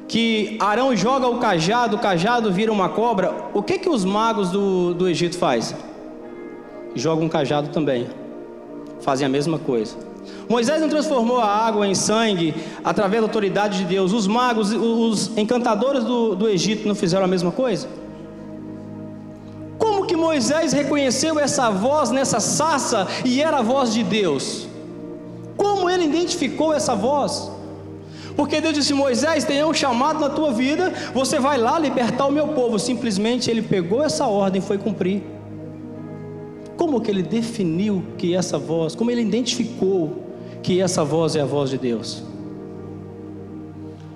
que 0.07 0.57
Arão 0.59 0.95
joga 0.95 1.27
o 1.27 1.37
cajado, 1.37 1.97
o 1.97 1.99
cajado 1.99 2.51
vira 2.51 2.71
uma 2.71 2.89
cobra, 2.89 3.33
o 3.53 3.61
que 3.61 3.77
que 3.77 3.89
os 3.89 4.05
magos 4.05 4.49
do, 4.49 4.93
do 4.93 5.07
Egito 5.07 5.37
fazem? 5.37 5.77
Jogam 6.95 7.25
um 7.25 7.29
cajado 7.29 7.69
também, 7.69 8.07
fazem 9.01 9.25
a 9.25 9.29
mesma 9.29 9.59
coisa. 9.59 10.06
Moisés 10.49 10.81
não 10.81 10.87
transformou 10.87 11.39
a 11.39 11.45
água 11.45 11.85
em 11.85 11.93
sangue 11.93 12.53
através 12.83 13.21
da 13.21 13.27
autoridade 13.27 13.79
de 13.79 13.85
Deus. 13.85 14.13
Os 14.13 14.27
magos, 14.27 14.71
os 14.71 15.37
encantadores 15.37 16.03
do, 16.03 16.35
do 16.35 16.47
Egito 16.47 16.87
não 16.87 16.95
fizeram 16.95 17.25
a 17.25 17.27
mesma 17.27 17.51
coisa? 17.51 17.87
Como 19.77 20.05
que 20.05 20.15
Moisés 20.15 20.71
reconheceu 20.73 21.37
essa 21.39 21.69
voz 21.69 22.11
nessa 22.11 22.39
sarça 22.39 23.07
e 23.25 23.41
era 23.41 23.57
a 23.57 23.61
voz 23.61 23.93
de 23.93 24.03
Deus? 24.03 24.67
Como 25.57 25.89
ele 25.89 26.05
identificou 26.05 26.73
essa 26.73 26.95
voz? 26.95 27.51
Porque 28.35 28.61
Deus 28.61 28.75
disse: 28.75 28.93
Moisés, 28.93 29.43
tem 29.43 29.63
um 29.65 29.73
chamado 29.73 30.19
na 30.19 30.29
tua 30.29 30.51
vida, 30.51 30.93
você 31.13 31.39
vai 31.39 31.57
lá 31.57 31.77
libertar 31.77 32.25
o 32.27 32.31
meu 32.31 32.49
povo. 32.49 32.79
Simplesmente 32.79 33.49
ele 33.49 33.63
pegou 33.63 34.03
essa 34.03 34.27
ordem 34.27 34.61
e 34.61 34.65
foi 34.65 34.77
cumprir. 34.77 35.36
Como 36.77 37.01
que 37.01 37.09
ele 37.09 37.23
definiu 37.23 38.03
que 38.17 38.35
essa 38.35 38.57
voz, 38.57 38.95
como 38.95 39.09
ele 39.09 39.21
identificou 39.21 40.23
que 40.61 40.79
essa 40.79 41.03
voz 41.03 41.35
é 41.35 41.41
a 41.41 41.45
voz 41.45 41.71
de 41.71 41.77
Deus? 41.77 42.23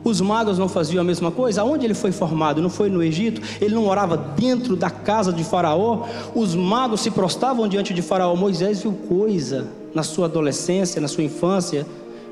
Os 0.04 0.20
magos 0.20 0.58
não 0.58 0.68
faziam 0.68 1.02
a 1.02 1.04
mesma 1.04 1.32
coisa? 1.32 1.62
Aonde 1.62 1.86
ele 1.86 1.94
foi 1.94 2.12
formado? 2.12 2.62
Não 2.62 2.70
foi 2.70 2.90
no 2.90 3.04
Egito? 3.04 3.42
Ele 3.60 3.76
não 3.76 3.84
morava 3.84 4.18
dentro 4.18 4.76
da 4.76 4.90
casa 4.90 5.32
de 5.32 5.44
Faraó? 5.44 6.08
Os 6.34 6.56
magos 6.56 7.02
se 7.02 7.12
prostravam 7.12 7.68
diante 7.68 7.94
de 7.94 8.02
Faraó. 8.02 8.36
Moisés 8.36 8.82
viu 8.82 8.94
coisa 8.94 9.68
na 9.94 10.02
sua 10.02 10.26
adolescência, 10.26 11.00
na 11.00 11.08
sua 11.08 11.24
infância, 11.24 11.86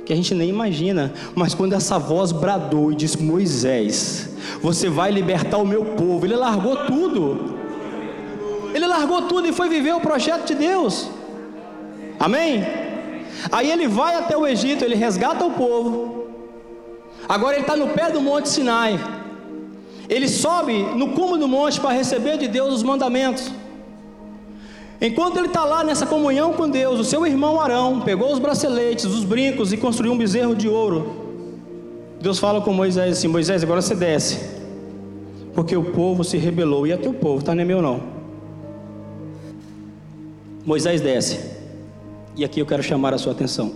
que 0.03 0.11
a 0.11 0.15
gente 0.15 0.33
nem 0.33 0.49
imagina. 0.49 1.13
Mas 1.35 1.53
quando 1.53 1.73
essa 1.73 1.99
voz 1.99 2.31
bradou 2.31 2.91
e 2.91 2.95
disse: 2.95 3.21
Moisés, 3.21 4.29
você 4.63 4.89
vai 4.89 5.11
libertar 5.11 5.57
o 5.57 5.65
meu 5.65 5.85
povo, 5.85 6.25
ele 6.25 6.35
largou 6.35 6.75
tudo. 6.75 7.58
Largou 8.89 9.21
tudo 9.23 9.47
e 9.47 9.53
foi 9.53 9.69
viver 9.69 9.93
o 9.95 10.01
projeto 10.01 10.45
de 10.45 10.55
Deus. 10.55 11.09
Amém? 12.19 12.65
Aí 13.51 13.71
ele 13.71 13.87
vai 13.87 14.15
até 14.15 14.35
o 14.35 14.45
Egito, 14.45 14.83
ele 14.83 14.95
resgata 14.95 15.45
o 15.45 15.51
povo. 15.51 16.27
Agora 17.27 17.53
ele 17.55 17.61
está 17.61 17.75
no 17.75 17.89
pé 17.89 18.11
do 18.11 18.19
Monte 18.19 18.49
Sinai. 18.49 18.99
Ele 20.09 20.27
sobe 20.27 20.73
no 20.95 21.09
cume 21.09 21.37
do 21.37 21.47
monte 21.47 21.79
para 21.79 21.91
receber 21.91 22.35
de 22.37 22.47
Deus 22.47 22.73
os 22.73 22.83
mandamentos. 22.83 23.51
Enquanto 24.99 25.37
ele 25.37 25.47
está 25.47 25.63
lá 25.63 25.83
nessa 25.83 26.05
comunhão 26.05 26.51
com 26.51 26.67
Deus, 26.67 26.99
o 26.99 27.03
seu 27.03 27.25
irmão 27.27 27.61
Arão 27.61 28.01
pegou 28.01 28.33
os 28.33 28.39
braceletes, 28.39 29.05
os 29.05 29.23
brincos 29.23 29.71
e 29.71 29.77
construiu 29.77 30.11
um 30.11 30.17
bezerro 30.17 30.55
de 30.55 30.67
ouro. 30.67 31.27
Deus 32.19 32.39
fala 32.39 32.59
com 32.59 32.73
Moisés 32.73 33.17
assim: 33.17 33.27
Moisés, 33.27 33.63
agora 33.63 33.81
você 33.81 33.95
desce, 33.95 34.39
porque 35.53 35.77
o 35.77 35.83
povo 35.83 36.23
se 36.23 36.37
rebelou, 36.37 36.87
e 36.87 36.91
é 36.91 36.97
teu 36.97 37.13
povo, 37.13 37.43
tá? 37.43 37.53
Não 37.53 37.61
é 37.61 37.65
meu 37.65 37.81
não. 37.81 38.18
Moisés 40.69 41.01
desce, 41.01 41.39
e 42.35 42.45
aqui 42.45 42.59
eu 42.59 42.65
quero 42.67 42.83
chamar 42.83 43.11
a 43.11 43.17
sua 43.17 43.31
atenção. 43.31 43.73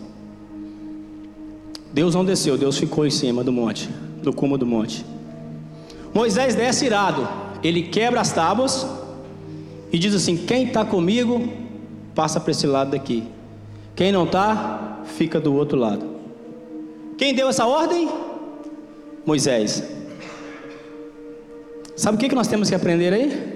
Deus 1.91 2.13
não 2.13 2.23
desceu, 2.23 2.55
Deus 2.55 2.77
ficou 2.77 3.03
em 3.03 3.09
cima 3.09 3.43
do 3.43 3.51
monte, 3.51 3.89
do 4.21 4.31
cume 4.31 4.59
do 4.59 4.65
monte. 4.67 5.03
Moisés 6.13 6.53
desce 6.53 6.85
irado, 6.85 7.27
ele 7.63 7.81
quebra 7.81 8.21
as 8.21 8.31
tábuas 8.31 8.85
e 9.91 9.97
diz 9.97 10.13
assim: 10.13 10.38
Quem 10.38 10.67
está 10.67 10.85
comigo, 10.85 11.51
passa 12.13 12.39
para 12.39 12.51
esse 12.51 12.67
lado 12.67 12.91
daqui. 12.91 13.23
Quem 13.95 14.12
não 14.12 14.25
está, 14.25 15.01
fica 15.17 15.39
do 15.39 15.51
outro 15.55 15.79
lado. 15.79 16.05
Quem 17.17 17.33
deu 17.33 17.50
essa 17.50 17.65
ordem? 17.65 18.07
Moisés. 19.25 19.83
Sabe 21.95 22.17
o 22.17 22.19
que, 22.19 22.35
nós 22.35 22.47
temos 22.47 22.69
que 22.69 22.75
aprender 22.75 23.12
aí? 23.12 23.52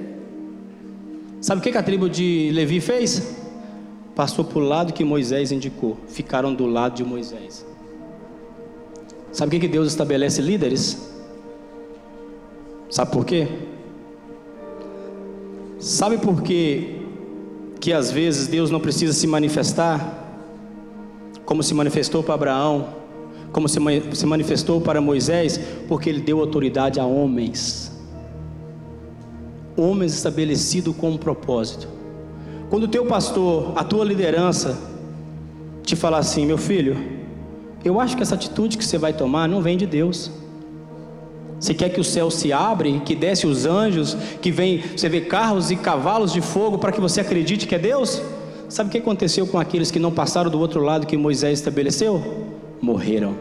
Sabe 1.39 1.60
o 1.60 1.63
que, 1.63 1.77
a 1.77 1.84
tribo 1.84 2.10
de 2.10 2.50
Levi 2.51 2.82
fez? 2.82 3.36
Passou 4.15 4.44
para 4.44 4.58
o 4.58 4.62
lado 4.62 4.94
que 4.94 5.03
Moisés 5.03 5.51
indicou, 5.51 5.98
ficaram 6.08 6.53
do 6.53 6.65
lado 6.65 6.96
de 6.96 7.03
Moisés. 7.03 7.65
Sabe 9.32 9.58
o 9.58 9.60
que 9.60 9.67
Deus 9.67 9.88
estabelece 9.88 10.41
líderes? 10.41 11.12
Sabe 12.89 13.12
por 13.12 13.26
quê? 13.26 13.47
Sabe 15.78 16.17
por 16.17 16.41
quê 16.41 16.95
que 17.80 17.93
às 17.93 18.10
vezes 18.10 18.47
Deus 18.47 18.71
não 18.71 18.80
precisa 18.80 19.13
se 19.13 19.28
manifestar 19.28 20.26
como 21.45 21.62
se 21.62 21.73
manifestou 21.73 22.23
para 22.23 22.34
Abraão, 22.34 22.89
como 23.52 23.69
se 23.69 24.26
manifestou 24.26 24.82
para 24.82 25.00
Moisés? 25.00 25.60
Porque 25.88 26.10
ele 26.10 26.21
deu 26.21 26.39
autoridade 26.39 27.00
a 27.00 27.06
homens. 27.06 27.87
Homens 29.78 30.13
estabelecidos 30.13 30.96
com 30.96 31.12
um 31.12 31.18
propósito. 31.18 31.88
Quando 32.70 32.84
o 32.84 32.88
teu 32.88 33.06
pastor, 33.06 33.72
a 33.76 33.84
tua 33.84 34.04
liderança, 34.04 34.78
te 35.84 35.96
falar 35.96 36.18
assim, 36.18 36.46
meu 36.46 36.58
filho, 36.58 36.98
eu 37.86 38.00
acho 38.00 38.18
que 38.18 38.24
essa 38.24 38.36
atitude 38.36 38.78
que 38.78 38.84
você 38.84 38.98
vai 38.98 39.13
tomar 39.13 39.48
não 39.48 39.62
vem 39.62 39.78
de 39.78 39.86
Deus. 39.86 40.32
Você 41.60 41.74
quer 41.74 41.90
que 41.90 42.00
o 42.00 42.04
céu 42.04 42.30
se 42.30 42.52
abre, 42.52 43.02
que 43.06 43.16
desce 43.16 43.48
os 43.48 43.66
anjos, 43.66 44.16
que 44.42 44.52
vem, 44.52 44.84
você 44.96 45.08
vê 45.08 45.22
carros 45.22 45.72
e 45.72 45.76
cavalos 45.76 46.34
de 46.34 46.42
fogo 46.42 46.78
para 46.78 46.92
que 46.92 47.00
você 47.00 47.22
acredite 47.22 47.66
que 47.66 47.76
é 47.76 47.80
Deus? 47.80 48.22
Sabe 48.70 48.90
o 48.90 48.92
que 48.92 48.98
aconteceu 48.98 49.48
com 49.48 49.58
aqueles 49.58 49.90
que 49.90 50.00
não 50.00 50.12
passaram 50.12 50.52
do 50.52 50.60
outro 50.60 50.82
lado 50.82 51.08
que 51.08 51.16
Moisés 51.16 51.60
estabeleceu? 51.60 52.22
Morreram. 52.82 53.36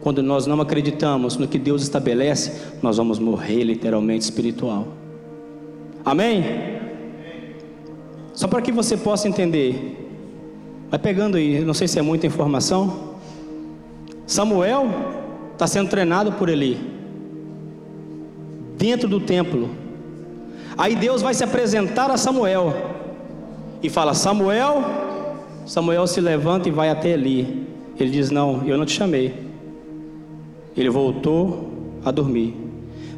Quando 0.00 0.22
nós 0.22 0.46
não 0.46 0.60
acreditamos 0.60 1.36
no 1.36 1.46
que 1.46 1.58
Deus 1.58 1.82
estabelece, 1.82 2.52
nós 2.82 2.96
vamos 2.96 3.18
morrer 3.18 3.62
literalmente 3.62 4.24
espiritual. 4.24 4.88
Amém? 6.04 6.80
Só 8.34 8.48
para 8.48 8.62
que 8.62 8.72
você 8.72 8.96
possa 8.96 9.28
entender. 9.28 9.96
Vai 10.88 10.98
pegando 10.98 11.36
aí, 11.36 11.60
não 11.64 11.74
sei 11.74 11.86
se 11.86 11.98
é 11.98 12.02
muita 12.02 12.26
informação. 12.26 13.10
Samuel 14.26 14.86
está 15.52 15.66
sendo 15.66 15.90
treinado 15.90 16.32
por 16.32 16.48
Eli, 16.48 16.78
dentro 18.78 19.08
do 19.08 19.20
templo. 19.20 19.70
Aí 20.78 20.96
Deus 20.96 21.20
vai 21.20 21.34
se 21.34 21.44
apresentar 21.44 22.10
a 22.10 22.16
Samuel 22.16 22.74
e 23.82 23.90
fala: 23.90 24.14
Samuel, 24.14 24.82
Samuel 25.66 26.06
se 26.06 26.20
levanta 26.20 26.68
e 26.68 26.72
vai 26.72 26.88
até 26.88 27.10
Eli. 27.10 27.66
Ele 27.98 28.10
diz: 28.10 28.30
Não, 28.30 28.66
eu 28.66 28.78
não 28.78 28.86
te 28.86 28.92
chamei. 28.92 29.34
Ele 30.76 30.88
voltou 30.88 31.70
a 32.04 32.10
dormir. 32.10 32.56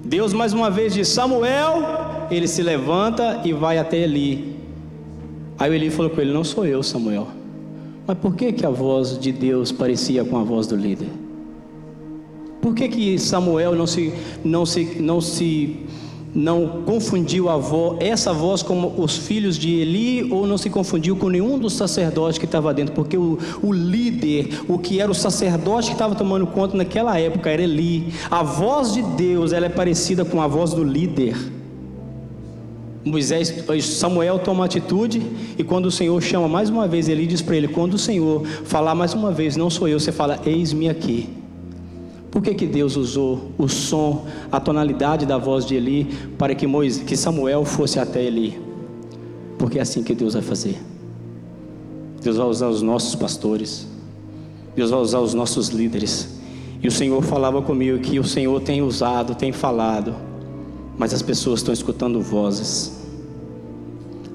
Deus 0.05 0.33
mais 0.33 0.53
uma 0.53 0.71
vez 0.71 0.95
diz: 0.95 1.09
Samuel, 1.09 2.22
ele 2.37 2.49
se 2.49 2.63
levanta 2.63 3.41
e 3.45 3.53
vai 3.53 3.79
até 3.79 3.99
Eli. 3.99 4.57
Aí 5.59 5.75
Eli 5.75 5.91
falou 5.91 6.11
com 6.11 6.21
ele: 6.21 6.33
Não 6.33 6.45
sou 6.45 6.67
eu, 6.67 6.83
Samuel. 6.83 7.29
Mas 8.07 8.19
por 8.19 8.35
que, 8.35 8.53
que 8.53 8.67
a 8.67 8.71
voz 8.71 9.19
de 9.19 9.31
Deus 9.31 9.71
parecia 9.71 10.25
com 10.25 10.37
a 10.37 10.43
voz 10.43 10.67
do 10.67 10.77
líder? 10.77 11.09
Por 12.61 12.75
que, 12.75 12.89
que 12.89 13.19
Samuel 13.19 13.75
não 13.75 13.87
se, 13.87 14.13
não 14.45 14.65
se, 14.65 14.97
não 15.01 15.21
se, 15.21 15.87
não 16.35 16.83
confundiu 16.85 17.49
a 17.49 17.57
voz, 17.57 17.99
essa 18.01 18.33
voz 18.33 18.63
com 18.63 19.01
os 19.01 19.17
filhos 19.17 19.57
de 19.57 19.81
Eli, 19.81 20.33
ou 20.33 20.47
não 20.47 20.57
se 20.57 20.71
confundiu 20.71 21.17
com 21.17 21.29
nenhum 21.29 21.59
dos 21.59 21.75
sacerdotes 21.75 22.39
que 22.39 22.45
estava 22.45 22.73
dentro? 22.73 22.95
Porque 22.95 23.17
o, 23.17 23.39
o 23.63 23.73
líder, 23.73 24.63
o 24.69 24.79
que 24.79 25.01
era 25.01 25.11
o 25.11 25.15
sacerdote 25.15 25.89
que 25.89 25.95
estava 25.95 26.15
tomando 26.15 26.47
conta 26.47 26.77
naquela 26.77 27.19
época 27.19 27.51
era 27.51 27.63
Eli. 27.63 28.13
A 28.31 28.43
voz 28.43 28.93
de 28.93 29.03
Deus, 29.03 29.53
ela 29.53 29.67
é 29.67 29.69
parecida 29.69 30.25
com 30.25 30.41
a 30.41 30.47
voz 30.47 30.73
do 30.73 30.85
líder. 30.85 31.37
Moisés, 33.05 33.53
Samuel 33.85 34.39
toma 34.39 34.65
atitude 34.65 35.21
e 35.59 35.65
quando 35.65 35.87
o 35.87 35.91
Senhor 35.91 36.21
chama 36.23 36.47
mais 36.47 36.71
uma 36.71 36.87
vez, 36.87 37.09
ele 37.09 37.27
diz 37.27 37.43
para 37.43 37.57
ele: 37.57 37.67
quando 37.67 37.95
o 37.95 37.99
Senhor 37.99 38.47
falar 38.65 38.95
mais 38.95 39.13
uma 39.13 39.33
vez, 39.33 39.57
não 39.57 39.69
sou 39.69 39.89
eu, 39.89 39.99
você 39.99 40.13
fala: 40.13 40.41
eis-me 40.47 40.89
aqui. 40.89 41.29
Por 42.31 42.41
que, 42.41 42.55
que 42.55 42.67
Deus 42.67 42.97
usou 42.97 43.51
o 43.59 43.69
som, 43.69 44.27
a 44.51 44.59
tonalidade 44.59 45.27
da 45.27 45.37
voz 45.37 45.67
de 45.67 45.75
Eli 45.75 46.05
para 46.39 46.55
que, 46.55 46.67
Moisés, 46.67 47.05
que 47.05 47.15
Samuel 47.17 47.65
fosse 47.65 47.99
até 47.99 48.23
Eli? 48.25 48.59
Porque 49.59 49.79
é 49.79 49.83
assim 49.83 50.03
que 50.03 50.15
Deus 50.15 50.33
vai 50.33 50.43
fazer. 50.43 50.81
Deus 52.23 52.37
vai 52.37 52.47
usar 52.47 52.69
os 52.69 52.81
nossos 52.81 53.17
pastores, 53.17 53.87
Deus 54.77 54.91
vai 54.91 55.01
usar 55.01 55.19
os 55.19 55.35
nossos 55.35 55.69
líderes. 55.69 56.41
E 56.81 56.87
o 56.87 56.91
Senhor 56.91 57.21
falava 57.23 57.61
comigo 57.61 57.99
que 57.99 58.19
o 58.19 58.25
Senhor 58.25 58.61
tem 58.61 58.81
usado, 58.81 59.35
tem 59.35 59.53
falado 59.53 60.32
mas 60.99 61.15
as 61.15 61.23
pessoas 61.23 61.61
estão 61.61 61.73
escutando 61.73 62.21
vozes. 62.21 63.01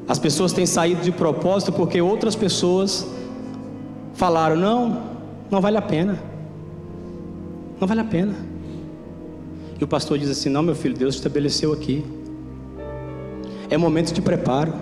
As 0.08 0.18
pessoas 0.18 0.54
têm 0.54 0.66
saído 0.66 1.02
de 1.02 1.12
propósito 1.12 1.72
porque 1.72 2.02
outras 2.02 2.36
pessoas 2.36 3.06
falaram: 4.14 4.56
não, 4.56 5.04
não 5.52 5.62
vale 5.62 5.78
a 5.78 5.82
pena. 5.82 6.20
Não 7.80 7.88
vale 7.88 8.02
a 8.02 8.06
pena. 8.06 8.34
E 9.80 9.84
o 9.84 9.88
pastor 9.88 10.18
diz 10.18 10.30
assim: 10.30 10.50
não, 10.50 10.64
meu 10.64 10.76
filho, 10.76 10.98
Deus 10.98 11.16
estabeleceu 11.16 11.74
aqui. 11.74 12.04
É 13.70 13.78
momento 13.78 14.14
de 14.14 14.22
preparo. 14.22 14.74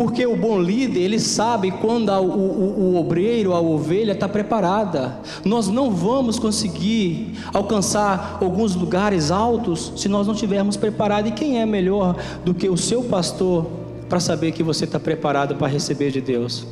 Porque 0.00 0.24
o 0.26 0.34
bom 0.34 0.58
líder, 0.58 1.00
ele 1.00 1.20
sabe 1.20 1.70
quando 1.70 2.08
a, 2.08 2.18
o, 2.18 2.24
o, 2.24 2.80
o 2.84 2.96
obreiro, 2.96 3.52
a 3.52 3.60
ovelha 3.60 4.12
está 4.12 4.26
preparada. 4.26 5.18
Nós 5.44 5.68
não 5.68 5.90
vamos 5.90 6.38
conseguir 6.38 7.34
alcançar 7.52 8.38
alguns 8.40 8.74
lugares 8.74 9.30
altos 9.30 9.92
se 9.96 10.08
nós 10.08 10.26
não 10.26 10.32
estivermos 10.32 10.74
preparados. 10.78 11.30
E 11.30 11.34
quem 11.34 11.60
é 11.60 11.66
melhor 11.66 12.16
do 12.42 12.54
que 12.54 12.66
o 12.66 12.78
seu 12.78 13.04
pastor 13.04 13.66
para 14.08 14.18
saber 14.18 14.52
que 14.52 14.62
você 14.62 14.86
está 14.86 14.98
preparado 14.98 15.56
para 15.56 15.66
receber 15.66 16.10
de 16.10 16.22
Deus? 16.22 16.66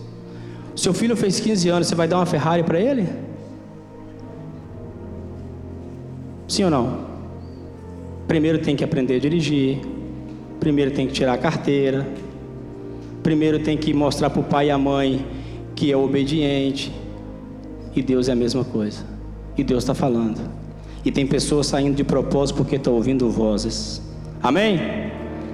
Seu 0.74 0.94
filho 0.94 1.14
fez 1.14 1.38
15 1.38 1.68
anos, 1.68 1.86
você 1.86 1.94
vai 1.94 2.08
dar 2.08 2.16
uma 2.16 2.24
Ferrari 2.24 2.62
para 2.62 2.80
ele? 2.80 3.06
Sim 6.48 6.64
ou 6.64 6.70
não? 6.70 7.00
Primeiro 8.26 8.60
tem 8.60 8.74
que 8.74 8.82
aprender 8.82 9.16
a 9.16 9.20
dirigir, 9.20 9.80
primeiro 10.58 10.92
tem 10.92 11.06
que 11.06 11.12
tirar 11.12 11.34
a 11.34 11.38
carteira, 11.38 12.08
primeiro 13.28 13.58
tem 13.58 13.76
que 13.76 13.92
mostrar 13.92 14.30
para 14.30 14.40
o 14.40 14.42
pai 14.42 14.68
e 14.68 14.70
a 14.70 14.78
mãe 14.78 15.26
que 15.76 15.92
é 15.92 15.96
obediente, 15.96 16.90
e 17.94 18.00
Deus 18.00 18.26
é 18.26 18.32
a 18.32 18.34
mesma 18.34 18.64
coisa, 18.64 19.04
e 19.54 19.62
Deus 19.62 19.82
está 19.84 19.92
falando, 19.92 20.40
e 21.04 21.12
tem 21.12 21.26
pessoas 21.26 21.66
saindo 21.66 21.94
de 21.94 22.02
propósito 22.02 22.56
porque 22.56 22.76
estão 22.76 22.94
ouvindo 22.94 23.28
vozes, 23.28 24.00
amém? 24.42 24.78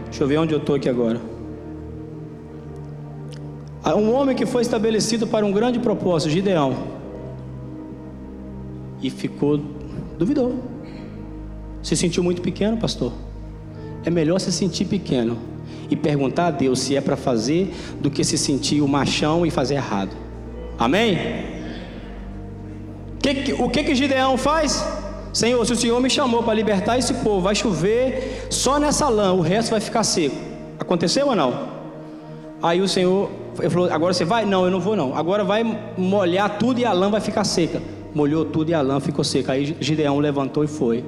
Deixa 0.05 0.23
eu 0.23 0.29
ver 0.29 0.39
onde 0.39 0.55
eu 0.55 0.59
estou 0.59 0.77
aqui 0.77 0.89
agora. 0.89 1.21
Um 3.85 4.13
homem 4.13 4.37
que 4.37 4.47
foi 4.47 4.63
estabelecido 4.63 5.27
para 5.27 5.45
um 5.45 5.51
grande 5.51 5.81
propósito, 5.81 6.31
Gideão, 6.31 6.77
e 9.03 9.11
ficou, 9.11 9.61
duvidou, 10.17 10.61
se 11.83 11.97
sentiu 11.97 12.23
muito 12.23 12.41
pequeno, 12.41 12.77
pastor. 12.77 13.13
É 14.05 14.11
melhor 14.11 14.39
se 14.39 14.53
sentir 14.53 14.85
pequeno 14.85 15.54
e 15.91 15.97
perguntar 15.97 16.47
a 16.47 16.51
Deus 16.51 16.81
se 16.81 16.97
é 16.97 17.01
para 17.01 17.17
fazer 17.17 17.73
do 18.01 18.11
que 18.11 18.25
se 18.25 18.37
sentir 18.39 18.81
o 18.81 18.89
machão 18.89 19.45
e 19.45 19.51
fazer 19.51 19.75
errado. 19.75 20.11
Amém? 20.79 21.19
Que, 23.19 23.55
o 23.55 23.71
que 23.71 23.85
que 23.85 23.95
Gideão 23.95 24.37
faz? 24.37 24.85
Senhor, 25.33 25.65
se 25.67 25.73
o 25.73 25.77
Senhor 25.77 26.01
me 26.01 26.11
chamou 26.11 26.43
para 26.43 26.55
libertar 26.55 26.99
esse 26.99 27.15
povo, 27.15 27.41
vai 27.41 27.55
chover 27.55 28.47
só 28.51 28.79
nessa 28.79 29.09
lã, 29.09 29.33
o 29.33 29.41
resto 29.41 29.71
vai 29.71 29.81
ficar 29.81 30.05
seco. 30.05 30.37
Aconteceu 30.79 31.29
ou 31.29 31.35
não? 31.35 31.69
Aí 32.63 32.81
o 32.81 32.89
Senhor 32.89 33.31
falou: 33.71 33.91
agora 33.91 34.13
você 34.13 34.25
vai? 34.25 34.45
Não, 34.45 34.65
eu 34.65 34.71
não 34.71 34.81
vou 34.81 34.95
não. 34.95 35.17
Agora 35.17 35.43
vai 35.43 35.65
molhar 35.97 36.59
tudo 36.59 36.81
e 36.81 36.85
a 36.85 36.93
lã 36.93 37.11
vai 37.11 37.21
ficar 37.21 37.45
seca. 37.45 37.83
Molhou 38.15 38.45
tudo 38.45 38.71
e 38.71 38.75
a 38.75 38.81
lã 38.81 39.01
ficou 39.01 39.25
seca. 39.25 39.53
Aí 39.53 39.77
Gideão 39.81 40.19
levantou 40.19 40.63
e 40.63 40.67
foi. 40.69 41.05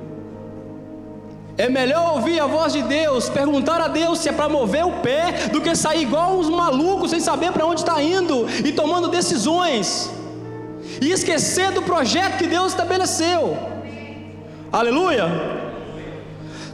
É 1.59 1.69
melhor 1.71 2.14
ouvir 2.14 2.38
a 2.38 2.47
voz 2.47 2.73
de 2.73 2.83
Deus, 2.83 3.31
perguntar 3.31 3.81
a 3.81 3.88
Deus 3.88 4.19
se 4.19 4.29
é 4.29 4.33
para 4.33 4.49
mover 4.49 4.85
o 4.85 5.01
pé, 5.01 5.49
do 5.51 5.61
que 5.61 5.75
sair 5.75 6.03
igual 6.03 6.38
uns 6.38 6.51
malucos 6.51 7.11
sem 7.11 7.21
saber 7.21 7.51
para 7.51 7.64
onde 7.64 7.81
está 7.81 8.03
indo 8.03 8.47
e 8.64 8.73
tomando 8.73 9.09
decisões, 9.09 10.11
e 11.01 11.11
esquecer 11.11 11.73
do 11.73 11.83
projeto 11.83 12.37
que 12.37 12.47
Deus 12.47 12.73
estabeleceu. 12.73 13.57
Aleluia! 14.71 15.25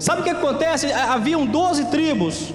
Sabe 0.00 0.22
o 0.22 0.24
que 0.24 0.30
acontece? 0.30 0.92
Haviam 0.92 1.46
12 1.46 1.84
tribos. 1.84 2.52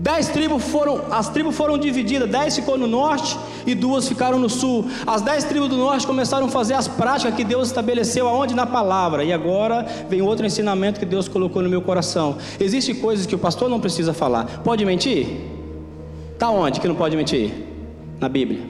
Dez 0.00 0.28
tribos 0.28 0.64
foram, 0.64 1.02
as 1.10 1.28
tribos 1.28 1.54
foram 1.54 1.76
divididas, 1.76 2.26
dez 2.26 2.56
ficou 2.56 2.78
no 2.78 2.86
norte 2.86 3.38
e 3.66 3.74
duas 3.74 4.08
ficaram 4.08 4.38
no 4.38 4.48
sul. 4.48 4.86
As 5.06 5.20
dez 5.20 5.44
tribos 5.44 5.68
do 5.68 5.76
norte 5.76 6.06
começaram 6.06 6.46
a 6.46 6.48
fazer 6.48 6.72
as 6.72 6.88
práticas 6.88 7.34
que 7.34 7.44
Deus 7.44 7.68
estabeleceu 7.68 8.26
aonde 8.26 8.54
na 8.54 8.64
palavra. 8.64 9.22
E 9.22 9.30
agora 9.30 9.86
vem 10.08 10.22
outro 10.22 10.46
ensinamento 10.46 10.98
que 10.98 11.04
Deus 11.04 11.28
colocou 11.28 11.60
no 11.62 11.68
meu 11.68 11.82
coração. 11.82 12.38
Existem 12.58 12.94
coisas 12.94 13.26
que 13.26 13.34
o 13.34 13.38
pastor 13.38 13.68
não 13.68 13.78
precisa 13.78 14.14
falar. 14.14 14.62
Pode 14.64 14.86
mentir? 14.86 15.26
Tá 16.38 16.48
onde 16.48 16.80
que 16.80 16.88
não 16.88 16.94
pode 16.94 17.14
mentir? 17.14 17.52
Na 18.18 18.28
Bíblia. 18.30 18.62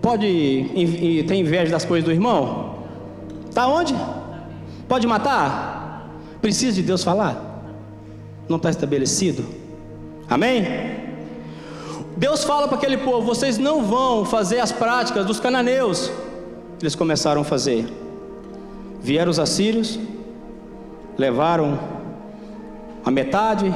Pode 0.00 0.24
ter 1.26 1.34
inveja 1.34 1.72
das 1.72 1.84
coisas 1.84 2.04
do 2.04 2.12
irmão? 2.12 2.76
Tá 3.52 3.66
onde? 3.66 3.92
Pode 4.86 5.04
matar? 5.04 6.08
Precisa 6.40 6.76
de 6.76 6.82
Deus 6.82 7.02
falar? 7.02 7.64
Não 8.48 8.56
está 8.56 8.70
estabelecido? 8.70 9.61
Amém? 10.28 10.64
Deus 12.16 12.44
fala 12.44 12.68
para 12.68 12.76
aquele 12.76 12.98
povo: 12.98 13.26
vocês 13.26 13.58
não 13.58 13.84
vão 13.84 14.24
fazer 14.24 14.60
as 14.60 14.72
práticas 14.72 15.26
dos 15.26 15.40
cananeus. 15.40 16.10
Eles 16.80 16.94
começaram 16.94 17.40
a 17.42 17.44
fazer. 17.44 17.86
Vieram 19.00 19.30
os 19.30 19.38
assírios, 19.38 19.98
levaram 21.16 21.78
a 23.04 23.10
metade, 23.10 23.74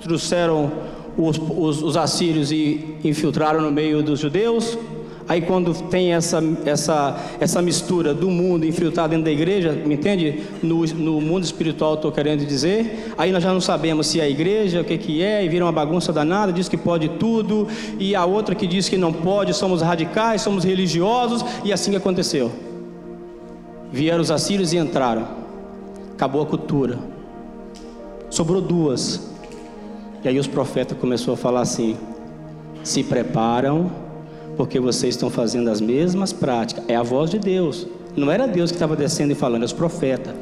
trouxeram 0.00 0.70
os, 1.16 1.38
os, 1.38 1.82
os 1.82 1.96
assírios 1.96 2.52
e 2.52 2.96
infiltraram 3.02 3.60
no 3.60 3.70
meio 3.70 4.02
dos 4.02 4.20
judeus, 4.20 4.78
Aí 5.30 5.40
quando 5.40 5.72
tem 5.84 6.12
essa, 6.12 6.42
essa, 6.66 7.16
essa 7.38 7.62
mistura 7.62 8.12
do 8.12 8.28
mundo 8.28 8.66
infiltrado 8.66 9.10
dentro 9.10 9.26
da 9.26 9.30
igreja, 9.30 9.70
me 9.70 9.94
entende? 9.94 10.42
No, 10.60 10.84
no 10.84 11.20
mundo 11.20 11.44
espiritual 11.44 11.94
estou 11.94 12.10
querendo 12.10 12.44
dizer. 12.44 13.14
Aí 13.16 13.30
nós 13.30 13.40
já 13.40 13.52
não 13.52 13.60
sabemos 13.60 14.08
se 14.08 14.18
é 14.18 14.24
a 14.24 14.28
igreja, 14.28 14.80
o 14.80 14.84
que, 14.84 14.98
que 14.98 15.22
é, 15.22 15.44
e 15.44 15.48
vira 15.48 15.64
uma 15.64 15.70
bagunça 15.70 16.12
danada, 16.12 16.52
diz 16.52 16.68
que 16.68 16.76
pode 16.76 17.10
tudo, 17.10 17.68
e 17.96 18.12
a 18.12 18.24
outra 18.24 18.56
que 18.56 18.66
diz 18.66 18.88
que 18.88 18.96
não 18.96 19.12
pode, 19.12 19.54
somos 19.54 19.82
radicais, 19.82 20.42
somos 20.42 20.64
religiosos, 20.64 21.44
e 21.62 21.72
assim 21.72 21.94
aconteceu. 21.94 22.50
Vieram 23.92 24.22
os 24.22 24.32
assírios 24.32 24.72
e 24.72 24.78
entraram. 24.78 25.28
Acabou 26.12 26.42
a 26.42 26.46
cultura. 26.46 26.98
Sobrou 28.30 28.60
duas. 28.60 29.30
E 30.24 30.28
aí 30.28 30.40
os 30.40 30.48
profetas 30.48 30.98
começaram 30.98 31.34
a 31.34 31.36
falar 31.36 31.60
assim: 31.60 31.96
se 32.82 33.04
preparam 33.04 34.09
porque 34.56 34.78
vocês 34.78 35.14
estão 35.14 35.30
fazendo 35.30 35.68
as 35.70 35.80
mesmas 35.80 36.32
práticas. 36.32 36.84
É 36.88 36.96
a 36.96 37.02
voz 37.02 37.30
de 37.30 37.38
Deus. 37.38 37.86
Não 38.16 38.30
era 38.30 38.46
Deus 38.46 38.70
que 38.70 38.76
estava 38.76 38.96
descendo 38.96 39.32
e 39.32 39.34
falando, 39.34 39.62
é 39.62 39.64
os 39.64 39.72
profetas. 39.72 40.34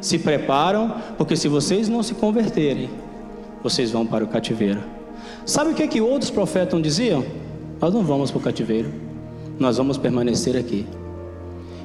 Se 0.00 0.18
preparam, 0.18 0.94
porque 1.16 1.36
se 1.36 1.48
vocês 1.48 1.88
não 1.88 2.02
se 2.02 2.14
converterem, 2.14 2.90
vocês 3.62 3.90
vão 3.90 4.06
para 4.06 4.24
o 4.24 4.28
cativeiro. 4.28 4.80
Sabe 5.44 5.70
o 5.70 5.74
que, 5.74 5.82
é 5.82 5.86
que 5.86 6.00
outros 6.00 6.30
profetas 6.30 6.80
diziam? 6.82 7.24
Nós 7.80 7.92
não 7.92 8.02
vamos 8.02 8.30
para 8.30 8.38
o 8.38 8.42
cativeiro, 8.42 8.92
nós 9.58 9.76
vamos 9.76 9.96
permanecer 9.96 10.56
aqui. 10.56 10.86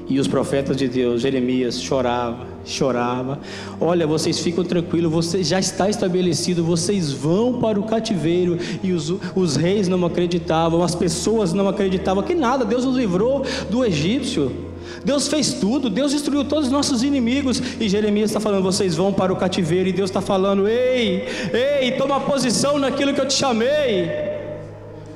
E 0.08 0.18
os 0.18 0.26
profetas 0.26 0.76
de 0.76 0.88
Deus, 0.88 1.22
Jeremias, 1.22 1.80
chorava, 1.80 2.46
chorava. 2.64 3.38
Olha, 3.80 4.06
vocês 4.06 4.38
ficam 4.40 4.64
tranquilos, 4.64 5.10
você 5.10 5.42
já 5.42 5.58
está 5.58 5.88
estabelecido, 5.88 6.64
vocês 6.64 7.12
vão 7.12 7.54
para 7.60 7.78
o 7.78 7.84
cativeiro. 7.84 8.58
E 8.82 8.92
os, 8.92 9.14
os 9.34 9.56
reis 9.56 9.88
não 9.88 10.04
acreditavam, 10.04 10.82
as 10.82 10.94
pessoas 10.94 11.52
não 11.52 11.68
acreditavam 11.68 12.22
que 12.22 12.34
nada, 12.34 12.64
Deus 12.64 12.84
nos 12.84 12.96
livrou 12.96 13.44
do 13.70 13.84
egípcio. 13.84 14.72
Deus 15.04 15.28
fez 15.28 15.54
tudo, 15.54 15.88
Deus 15.88 16.12
destruiu 16.12 16.44
todos 16.44 16.66
os 16.66 16.72
nossos 16.72 17.02
inimigos. 17.02 17.62
E 17.80 17.88
Jeremias 17.88 18.30
está 18.30 18.40
falando: 18.40 18.62
vocês 18.62 18.96
vão 18.96 19.12
para 19.12 19.32
o 19.32 19.36
cativeiro. 19.36 19.88
E 19.88 19.92
Deus 19.92 20.10
está 20.10 20.20
falando: 20.20 20.68
ei, 20.68 21.26
ei, 21.52 21.92
toma 21.92 22.20
posição 22.20 22.78
naquilo 22.78 23.14
que 23.14 23.20
eu 23.20 23.26
te 23.26 23.34
chamei. 23.34 24.10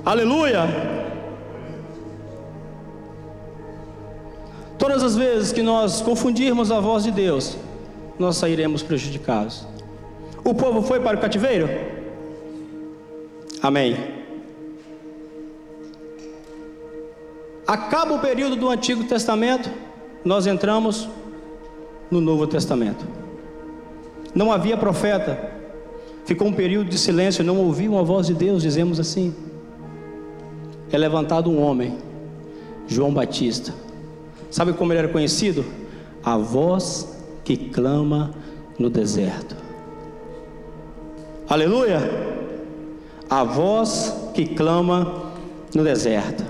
Aleluia. 0.04 0.95
Todas 4.86 5.02
as 5.02 5.16
vezes 5.16 5.50
que 5.50 5.62
nós 5.62 6.00
confundirmos 6.00 6.70
a 6.70 6.78
voz 6.78 7.02
de 7.02 7.10
Deus, 7.10 7.56
nós 8.20 8.36
sairemos 8.36 8.84
prejudicados. 8.84 9.66
O 10.44 10.54
povo 10.54 10.80
foi 10.80 11.00
para 11.00 11.16
o 11.16 11.20
cativeiro? 11.20 11.68
Amém. 13.60 13.96
Acaba 17.66 18.14
o 18.14 18.20
período 18.20 18.54
do 18.54 18.70
Antigo 18.70 19.02
Testamento, 19.02 19.68
nós 20.24 20.46
entramos 20.46 21.08
no 22.08 22.20
Novo 22.20 22.46
Testamento. 22.46 23.04
Não 24.36 24.52
havia 24.52 24.76
profeta, 24.76 25.50
ficou 26.24 26.46
um 26.46 26.52
período 26.52 26.88
de 26.88 26.96
silêncio, 26.96 27.42
não 27.42 27.58
ouviam 27.58 27.98
a 27.98 28.02
voz 28.02 28.28
de 28.28 28.34
Deus, 28.34 28.62
dizemos 28.62 29.00
assim. 29.00 29.34
É 30.92 30.96
levantado 30.96 31.50
um 31.50 31.60
homem, 31.60 31.98
João 32.86 33.12
Batista 33.12 33.84
Sabe 34.56 34.72
como 34.72 34.90
ele 34.90 35.00
era 35.00 35.08
conhecido? 35.08 35.66
A 36.24 36.38
voz 36.38 37.14
que 37.44 37.58
clama 37.58 38.32
no 38.78 38.88
deserto. 38.88 39.54
Aleluia! 41.46 42.00
A 43.28 43.44
voz 43.44 44.14
que 44.32 44.46
clama 44.46 45.30
no 45.74 45.84
deserto. 45.84 46.42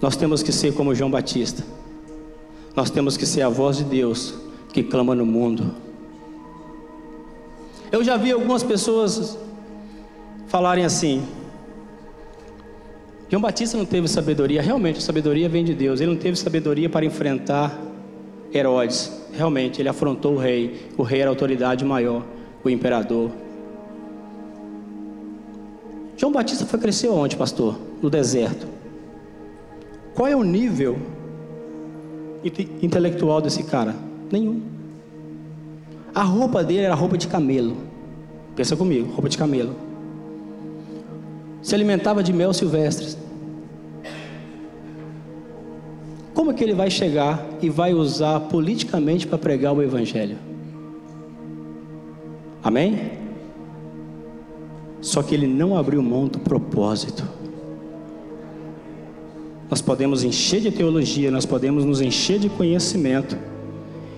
Nós 0.00 0.16
temos 0.16 0.42
que 0.42 0.50
ser 0.50 0.72
como 0.72 0.94
João 0.94 1.10
Batista. 1.10 1.62
Nós 2.74 2.88
temos 2.88 3.18
que 3.18 3.26
ser 3.26 3.42
a 3.42 3.50
voz 3.50 3.76
de 3.76 3.84
Deus 3.84 4.32
que 4.72 4.82
clama 4.82 5.14
no 5.14 5.26
mundo. 5.26 5.74
Eu 7.92 8.02
já 8.02 8.16
vi 8.16 8.32
algumas 8.32 8.62
pessoas 8.62 9.36
falarem 10.46 10.86
assim: 10.86 11.22
João 13.28 13.42
Batista 13.42 13.76
não 13.76 13.84
teve 13.84 14.06
sabedoria, 14.06 14.62
realmente 14.62 14.98
a 14.98 15.00
sabedoria 15.00 15.48
vem 15.48 15.64
de 15.64 15.74
Deus. 15.74 16.00
Ele 16.00 16.12
não 16.12 16.18
teve 16.18 16.36
sabedoria 16.36 16.88
para 16.88 17.04
enfrentar 17.04 17.76
Herodes. 18.54 19.10
Realmente, 19.32 19.82
ele 19.82 19.88
afrontou 19.88 20.34
o 20.34 20.38
rei. 20.38 20.86
O 20.96 21.02
rei 21.02 21.20
era 21.20 21.30
a 21.30 21.32
autoridade 21.32 21.84
maior, 21.84 22.24
o 22.62 22.70
imperador. 22.70 23.32
João 26.16 26.32
Batista 26.32 26.64
foi 26.64 26.78
crescer 26.78 27.08
onde, 27.08 27.36
pastor? 27.36 27.76
No 28.00 28.08
deserto. 28.08 28.66
Qual 30.14 30.28
é 30.28 30.36
o 30.36 30.44
nível 30.44 30.96
intelectual 32.80 33.40
desse 33.40 33.64
cara? 33.64 33.94
Nenhum. 34.30 34.62
A 36.14 36.22
roupa 36.22 36.62
dele 36.62 36.82
era 36.82 36.94
roupa 36.94 37.18
de 37.18 37.26
camelo. 37.26 37.76
Pensa 38.54 38.76
comigo, 38.76 39.10
roupa 39.10 39.28
de 39.28 39.36
camelo 39.36 39.85
se 41.66 41.74
alimentava 41.74 42.22
de 42.22 42.32
mel 42.32 42.52
silvestres. 42.52 43.18
Como 46.32 46.52
é 46.52 46.54
que 46.54 46.62
ele 46.62 46.74
vai 46.74 46.88
chegar 46.88 47.44
e 47.60 47.68
vai 47.68 47.92
usar 47.92 48.38
politicamente 48.38 49.26
para 49.26 49.36
pregar 49.36 49.72
o 49.72 49.82
Evangelho? 49.82 50.36
Amém? 52.62 53.10
Só 55.00 55.24
que 55.24 55.34
ele 55.34 55.48
não 55.48 55.76
abriu 55.76 56.00
mão 56.00 56.28
do 56.28 56.38
propósito. 56.38 57.24
Nós 59.68 59.82
podemos 59.82 60.22
encher 60.22 60.60
de 60.60 60.70
teologia, 60.70 61.32
nós 61.32 61.44
podemos 61.44 61.84
nos 61.84 62.00
encher 62.00 62.38
de 62.38 62.48
conhecimento, 62.48 63.36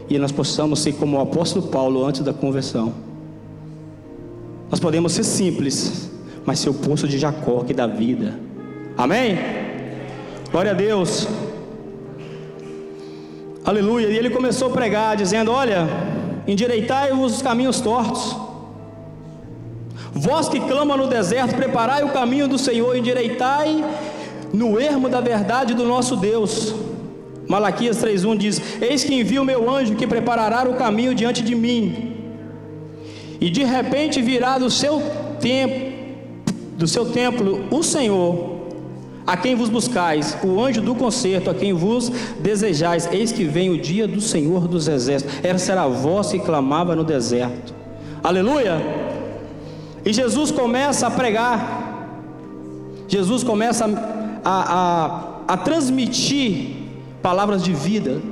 e 0.06 0.18
nós 0.18 0.30
possamos 0.30 0.80
ser 0.80 0.92
como 0.96 1.16
o 1.16 1.20
apóstolo 1.20 1.68
Paulo 1.68 2.04
antes 2.04 2.20
da 2.20 2.34
conversão. 2.34 2.92
Nós 4.70 4.78
podemos 4.78 5.12
ser 5.12 5.24
simples, 5.24 6.07
mas 6.44 6.58
ser 6.58 6.70
o 6.70 6.74
poço 6.74 7.06
de 7.06 7.18
Jacó 7.18 7.64
que 7.64 7.74
dá 7.74 7.86
vida. 7.86 8.38
Amém? 8.96 9.38
Glória 10.50 10.70
a 10.70 10.74
Deus. 10.74 11.28
Aleluia. 13.64 14.08
E 14.08 14.16
ele 14.16 14.30
começou 14.30 14.68
a 14.68 14.70
pregar, 14.72 15.16
dizendo: 15.16 15.50
Olha, 15.52 15.86
endireitai-vos 16.46 17.36
os 17.36 17.42
caminhos 17.42 17.80
tortos. 17.80 18.36
Vós 20.12 20.48
que 20.48 20.58
clama 20.58 20.96
no 20.96 21.06
deserto, 21.06 21.54
preparai 21.54 22.02
o 22.02 22.08
caminho 22.08 22.48
do 22.48 22.58
Senhor, 22.58 22.96
endireitai 22.96 23.84
no 24.52 24.80
ermo 24.80 25.08
da 25.08 25.20
verdade 25.20 25.74
do 25.74 25.84
nosso 25.84 26.16
Deus. 26.16 26.74
Malaquias 27.46 28.02
3:1 28.02 28.36
diz: 28.36 28.60
Eis 28.80 29.04
que 29.04 29.14
envio 29.14 29.44
meu 29.44 29.70
anjo 29.70 29.94
que 29.94 30.06
preparará 30.06 30.68
o 30.68 30.74
caminho 30.74 31.14
diante 31.14 31.42
de 31.42 31.54
mim. 31.54 32.14
E 33.40 33.50
de 33.50 33.62
repente 33.62 34.20
virá 34.20 34.58
do 34.58 34.70
seu 34.70 35.00
tempo, 35.40 35.97
do 36.78 36.86
seu 36.86 37.06
templo, 37.06 37.66
o 37.70 37.82
Senhor, 37.82 38.56
a 39.26 39.36
quem 39.36 39.56
vos 39.56 39.68
buscais, 39.68 40.38
o 40.42 40.62
anjo 40.62 40.80
do 40.80 40.94
concerto, 40.94 41.50
a 41.50 41.54
quem 41.54 41.72
vos 41.72 42.08
desejais, 42.40 43.06
eis 43.12 43.32
que 43.32 43.44
vem 43.44 43.68
o 43.68 43.78
dia 43.78 44.06
do 44.06 44.20
Senhor 44.20 44.68
dos 44.68 44.86
exércitos. 44.86 45.34
Essa 45.42 45.72
era 45.72 45.82
a 45.82 45.88
voz 45.88 46.30
que 46.30 46.38
clamava 46.38 46.94
no 46.94 47.04
deserto. 47.04 47.74
Aleluia! 48.22 48.80
E 50.04 50.12
Jesus 50.12 50.50
começa 50.52 51.08
a 51.08 51.10
pregar, 51.10 52.06
Jesus 53.08 53.42
começa 53.42 53.84
a, 54.44 54.74
a, 55.48 55.54
a 55.54 55.56
transmitir 55.56 56.76
palavras 57.20 57.62
de 57.62 57.74
vida. 57.74 58.22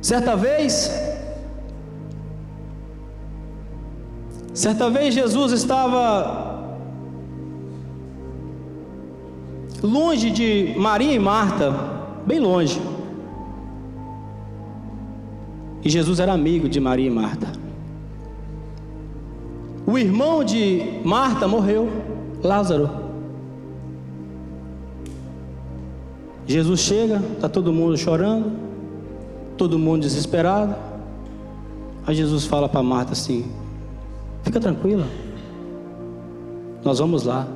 Certa 0.00 0.34
vez, 0.34 0.90
certa 4.54 4.88
vez 4.88 5.12
Jesus 5.12 5.52
estava 5.52 6.54
longe 9.82 10.30
de 10.30 10.74
Maria 10.78 11.12
e 11.12 11.18
Marta, 11.18 11.72
bem 12.24 12.38
longe. 12.38 12.80
E 15.82 15.90
Jesus 15.90 16.18
era 16.18 16.32
amigo 16.32 16.68
de 16.68 16.80
Maria 16.80 17.06
e 17.06 17.10
Marta. 17.10 17.48
O 19.86 19.98
irmão 19.98 20.42
de 20.42 21.00
Marta 21.04 21.46
morreu, 21.46 21.90
Lázaro. 22.42 22.88
Jesus 26.46 26.80
chega, 26.80 27.16
está 27.34 27.48
todo 27.48 27.72
mundo 27.72 27.96
chorando, 27.98 28.52
todo 29.58 29.78
mundo 29.78 30.02
desesperado. 30.02 30.74
Aí 32.06 32.14
Jesus 32.14 32.46
fala 32.46 32.68
para 32.68 32.82
Marta 32.82 33.12
assim: 33.12 33.44
Fica 34.44 34.60
tranquila, 34.60 35.06
nós 36.84 37.00
vamos 37.00 37.24
lá. 37.24 37.48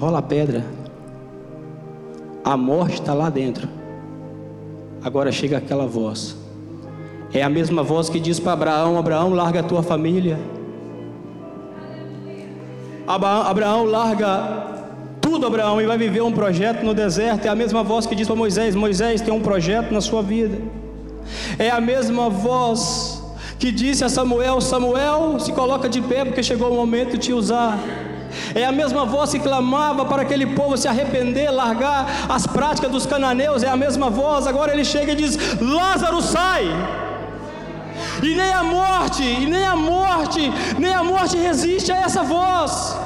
rola 0.00 0.20
a 0.20 0.22
pedra. 0.22 0.64
A 2.42 2.56
morte 2.56 2.94
está 2.94 3.12
lá 3.12 3.28
dentro. 3.28 3.68
Agora 5.04 5.30
chega 5.30 5.58
aquela 5.58 5.86
voz. 5.86 6.36
É 7.32 7.42
a 7.42 7.50
mesma 7.50 7.82
voz 7.82 8.08
que 8.08 8.18
diz 8.18 8.40
para 8.40 8.52
Abraão: 8.52 8.98
Abraão, 8.98 9.34
larga 9.34 9.60
a 9.60 9.62
tua 9.62 9.82
família. 9.82 10.38
Abraão, 13.06 13.84
larga 13.84 14.68
tudo, 15.20 15.46
Abraão, 15.46 15.80
e 15.80 15.86
vai 15.86 15.98
viver 15.98 16.22
um 16.22 16.32
projeto 16.32 16.82
no 16.82 16.94
deserto. 16.94 17.44
É 17.44 17.48
a 17.48 17.54
mesma 17.54 17.82
voz 17.82 18.06
que 18.06 18.14
diz 18.14 18.26
para 18.26 18.36
Moisés: 18.36 18.74
Moisés 18.74 19.20
tem 19.20 19.32
um 19.32 19.42
projeto 19.42 19.92
na 19.92 20.00
sua 20.00 20.22
vida. 20.22 20.58
É 21.58 21.70
a 21.70 21.80
mesma 21.80 22.28
voz 22.28 23.22
que 23.58 23.70
disse 23.70 24.04
a 24.04 24.08
Samuel: 24.08 24.60
Samuel, 24.60 25.38
se 25.38 25.52
coloca 25.52 25.88
de 25.88 26.00
pé, 26.00 26.24
porque 26.24 26.42
chegou 26.42 26.70
o 26.72 26.76
momento 26.76 27.12
de 27.12 27.18
te 27.18 27.32
usar. 27.32 27.78
É 28.54 28.64
a 28.64 28.72
mesma 28.72 29.04
voz 29.04 29.30
que 29.32 29.40
clamava 29.40 30.04
para 30.04 30.22
aquele 30.22 30.46
povo 30.46 30.76
se 30.76 30.86
arrepender, 30.86 31.50
largar 31.50 32.06
as 32.28 32.46
práticas 32.46 32.90
dos 32.90 33.06
cananeus. 33.06 33.62
É 33.62 33.68
a 33.68 33.76
mesma 33.76 34.08
voz. 34.08 34.46
Agora 34.46 34.72
ele 34.72 34.84
chega 34.84 35.12
e 35.12 35.16
diz: 35.16 35.36
Lázaro 35.60 36.22
sai. 36.22 36.64
E 38.22 38.34
nem 38.34 38.52
a 38.52 38.62
morte, 38.62 39.22
e 39.22 39.46
nem 39.46 39.64
a 39.64 39.76
morte, 39.76 40.52
nem 40.78 40.92
a 40.92 41.02
morte 41.02 41.36
resiste 41.36 41.90
a 41.90 41.96
essa 41.96 42.22
voz. 42.22 42.96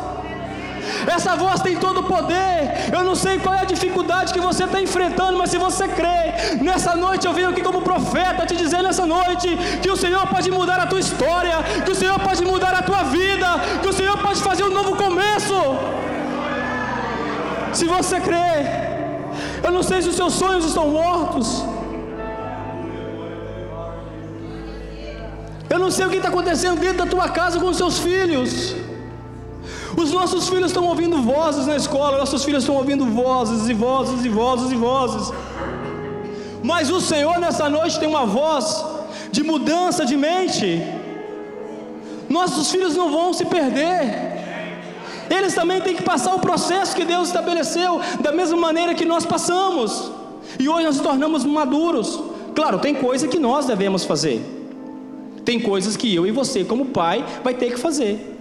Essa 1.06 1.36
voz 1.36 1.60
tem 1.60 1.76
todo 1.76 2.00
o 2.00 2.04
poder. 2.04 2.90
Eu 2.92 3.04
não 3.04 3.14
sei 3.14 3.38
qual 3.38 3.54
é 3.54 3.60
a 3.60 3.64
dificuldade 3.64 4.32
que 4.32 4.40
você 4.40 4.64
está 4.64 4.80
enfrentando, 4.80 5.38
mas 5.38 5.50
se 5.50 5.58
você 5.58 5.86
crê, 5.88 6.56
nessa 6.60 6.94
noite 6.96 7.26
eu 7.26 7.32
venho 7.32 7.50
aqui 7.50 7.62
como 7.62 7.82
profeta 7.82 8.46
te 8.46 8.56
dizer 8.56 8.82
nessa 8.82 9.06
noite 9.06 9.48
que 9.82 9.90
o 9.90 9.96
Senhor 9.96 10.26
pode 10.26 10.50
mudar 10.50 10.78
a 10.80 10.86
tua 10.86 11.00
história, 11.00 11.56
que 11.84 11.90
o 11.90 11.94
Senhor 11.94 12.18
pode 12.20 12.44
mudar 12.44 12.74
a 12.74 12.82
tua 12.82 13.02
vida, 13.04 13.46
que 13.82 13.88
o 13.88 13.92
Senhor 13.92 14.16
pode 14.18 14.40
fazer 14.42 14.64
um 14.64 14.70
novo 14.70 14.96
começo. 14.96 15.54
Se 17.72 17.86
você 17.86 18.20
crê, 18.20 18.84
eu 19.62 19.72
não 19.72 19.82
sei 19.82 20.00
se 20.02 20.08
os 20.08 20.16
seus 20.16 20.34
sonhos 20.34 20.64
estão 20.64 20.88
mortos. 20.88 21.64
Eu 25.68 25.78
não 25.78 25.90
sei 25.90 26.06
o 26.06 26.10
que 26.10 26.18
está 26.18 26.28
acontecendo 26.28 26.78
dentro 26.78 26.98
da 26.98 27.06
tua 27.06 27.28
casa 27.28 27.58
com 27.58 27.66
os 27.66 27.76
seus 27.76 27.98
filhos. 27.98 28.76
Os 29.96 30.10
nossos 30.12 30.48
filhos 30.48 30.66
estão 30.66 30.86
ouvindo 30.86 31.22
vozes 31.22 31.66
na 31.66 31.76
escola, 31.76 32.18
nossos 32.18 32.44
filhos 32.44 32.64
estão 32.64 32.76
ouvindo 32.76 33.04
vozes 33.04 33.68
e 33.68 33.74
vozes 33.74 34.24
e 34.24 34.28
vozes 34.28 34.72
e 34.72 34.74
vozes. 34.74 35.32
Mas 36.62 36.90
o 36.90 37.00
Senhor 37.00 37.38
nessa 37.38 37.68
noite 37.68 37.98
tem 37.98 38.08
uma 38.08 38.26
voz 38.26 38.84
de 39.30 39.42
mudança 39.42 40.04
de 40.04 40.16
mente. 40.16 40.82
Nossos 42.28 42.70
filhos 42.70 42.96
não 42.96 43.10
vão 43.10 43.32
se 43.32 43.44
perder. 43.44 44.32
Eles 45.30 45.54
também 45.54 45.80
têm 45.80 45.94
que 45.94 46.02
passar 46.02 46.34
o 46.34 46.40
processo 46.40 46.96
que 46.96 47.04
Deus 47.04 47.28
estabeleceu, 47.28 48.00
da 48.20 48.32
mesma 48.32 48.56
maneira 48.56 48.94
que 48.94 49.04
nós 49.04 49.24
passamos. 49.24 50.10
E 50.58 50.68
hoje 50.68 50.84
nós 50.84 50.96
nos 50.96 51.04
tornamos 51.04 51.44
maduros. 51.44 52.20
Claro, 52.54 52.78
tem 52.78 52.94
coisa 52.94 53.28
que 53.28 53.38
nós 53.38 53.66
devemos 53.66 54.04
fazer. 54.04 54.42
Tem 55.44 55.60
coisas 55.60 55.96
que 55.96 56.14
eu 56.14 56.26
e 56.26 56.30
você, 56.30 56.64
como 56.64 56.86
pai, 56.86 57.24
vai 57.42 57.54
ter 57.54 57.72
que 57.72 57.78
fazer. 57.78 58.33